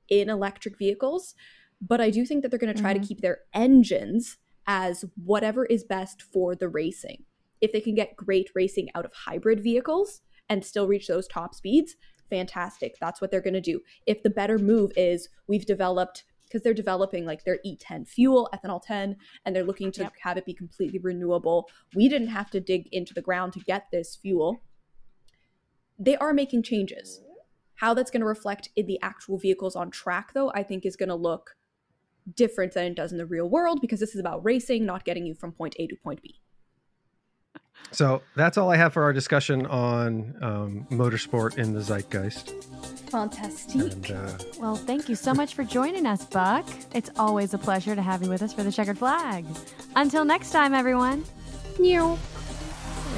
in 0.09 0.28
electric 0.28 0.78
vehicles 0.78 1.35
but 1.81 2.00
I 2.00 2.11
do 2.11 2.24
think 2.24 2.42
that 2.42 2.50
they're 2.50 2.59
going 2.59 2.74
to 2.74 2.81
try 2.81 2.92
mm-hmm. 2.92 3.02
to 3.02 3.09
keep 3.09 3.20
their 3.20 3.40
engines 3.54 4.38
as 4.66 5.04
whatever 5.22 5.64
is 5.66 5.85
best 5.85 6.22
for 6.22 6.54
the 6.54 6.68
racing. 6.68 7.24
If 7.60 7.72
they 7.72 7.80
can 7.80 7.94
get 7.94 8.16
great 8.16 8.50
racing 8.54 8.88
out 8.94 9.04
of 9.04 9.12
hybrid 9.12 9.62
vehicles 9.62 10.20
and 10.48 10.64
still 10.64 10.86
reach 10.86 11.06
those 11.08 11.28
top 11.28 11.54
speeds, 11.54 11.96
fantastic. 12.30 12.96
That's 13.00 13.20
what 13.20 13.30
they're 13.30 13.40
going 13.40 13.54
to 13.54 13.60
do. 13.60 13.80
If 14.06 14.22
the 14.22 14.30
better 14.30 14.58
move 14.58 14.92
is 14.96 15.28
we've 15.46 15.66
developed 15.66 16.24
because 16.44 16.62
they're 16.62 16.74
developing 16.74 17.26
like 17.26 17.44
their 17.44 17.58
E10 17.64 18.08
fuel, 18.08 18.48
ethanol 18.54 18.80
10, 18.82 19.16
and 19.44 19.54
they're 19.54 19.64
looking 19.64 19.92
to 19.92 20.02
yep. 20.02 20.12
have 20.22 20.36
it 20.36 20.46
be 20.46 20.54
completely 20.54 20.98
renewable. 20.98 21.68
We 21.94 22.08
didn't 22.08 22.28
have 22.28 22.50
to 22.50 22.60
dig 22.60 22.88
into 22.90 23.12
the 23.12 23.20
ground 23.20 23.52
to 23.52 23.60
get 23.60 23.86
this 23.92 24.16
fuel. 24.16 24.62
They 25.98 26.16
are 26.16 26.32
making 26.32 26.62
changes. 26.62 27.20
How 27.74 27.94
that's 27.94 28.10
going 28.10 28.20
to 28.20 28.26
reflect 28.26 28.70
in 28.76 28.86
the 28.86 29.00
actual 29.02 29.38
vehicles 29.38 29.76
on 29.76 29.90
track, 29.90 30.32
though, 30.32 30.50
I 30.54 30.62
think 30.62 30.84
is 30.84 30.96
going 30.96 31.10
to 31.10 31.14
look 31.14 31.54
different 32.34 32.74
than 32.74 32.86
it 32.86 32.94
does 32.94 33.12
in 33.12 33.18
the 33.18 33.26
real 33.26 33.48
world 33.48 33.80
because 33.80 34.00
this 34.00 34.14
is 34.14 34.20
about 34.20 34.44
racing, 34.44 34.84
not 34.84 35.04
getting 35.04 35.26
you 35.26 35.34
from 35.34 35.52
point 35.52 35.74
A 35.78 35.86
to 35.86 35.96
point 35.96 36.22
B. 36.22 36.40
So 37.90 38.22
that's 38.36 38.58
all 38.58 38.70
I 38.70 38.76
have 38.76 38.92
for 38.92 39.02
our 39.02 39.12
discussion 39.12 39.66
on 39.66 40.34
um, 40.42 40.86
motorsport 40.90 41.56
in 41.58 41.72
the 41.72 41.80
zeitgeist. 41.80 42.50
Fantastic. 43.10 43.80
And, 43.80 44.10
uh, 44.10 44.38
well, 44.58 44.76
thank 44.76 45.08
you 45.08 45.14
so 45.14 45.32
much 45.32 45.54
for 45.54 45.64
joining 45.64 46.04
us, 46.04 46.24
Buck. 46.24 46.66
It's 46.94 47.10
always 47.16 47.54
a 47.54 47.58
pleasure 47.58 47.94
to 47.94 48.02
have 48.02 48.22
you 48.22 48.28
with 48.28 48.42
us 48.42 48.52
for 48.52 48.62
the 48.62 48.72
checkered 48.72 48.98
flag. 48.98 49.46
Until 49.96 50.26
next 50.26 50.50
time, 50.50 50.74
everyone. 50.74 51.24
Meow. 51.78 52.18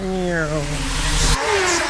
Meow. 0.01 1.87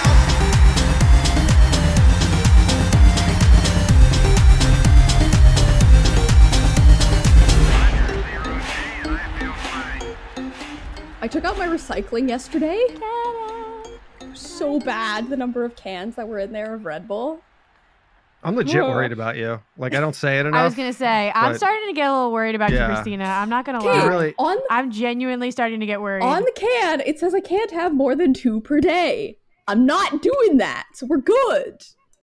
I 11.22 11.28
took 11.28 11.44
out 11.44 11.58
my 11.58 11.66
recycling 11.66 12.28
yesterday. 12.28 12.82
So 14.32 14.80
bad 14.80 15.28
the 15.28 15.36
number 15.36 15.64
of 15.64 15.76
cans 15.76 16.16
that 16.16 16.26
were 16.26 16.38
in 16.38 16.52
there 16.52 16.74
of 16.74 16.86
Red 16.86 17.06
Bull. 17.06 17.42
I'm 18.42 18.56
legit 18.56 18.82
worried 18.82 19.12
about 19.12 19.36
you. 19.36 19.60
Like 19.76 19.94
I 19.94 20.00
don't 20.00 20.14
say 20.14 20.38
it 20.38 20.46
enough. 20.46 20.60
I 20.60 20.64
was 20.64 20.74
gonna 20.74 20.94
say 20.94 21.30
I'm 21.34 21.54
starting 21.58 21.88
to 21.88 21.92
get 21.92 22.08
a 22.08 22.12
little 22.12 22.32
worried 22.32 22.54
about 22.54 22.72
yeah. 22.72 22.88
you, 22.88 22.94
Cristina. 22.94 23.24
I'm 23.24 23.50
not 23.50 23.66
gonna 23.66 23.84
lie. 23.84 24.06
Really, 24.06 24.34
on 24.38 24.56
the, 24.56 24.62
I'm 24.70 24.90
genuinely 24.90 25.50
starting 25.50 25.80
to 25.80 25.86
get 25.86 26.00
worried. 26.00 26.22
On 26.22 26.42
the 26.42 26.52
can, 26.56 27.02
it 27.04 27.18
says 27.18 27.34
I 27.34 27.40
can't 27.40 27.70
have 27.70 27.92
more 27.92 28.14
than 28.14 28.32
two 28.32 28.62
per 28.62 28.80
day. 28.80 29.36
I'm 29.68 29.84
not 29.84 30.22
doing 30.22 30.56
that, 30.56 30.86
so 30.94 31.06
we're 31.06 31.18
good. 31.18 31.82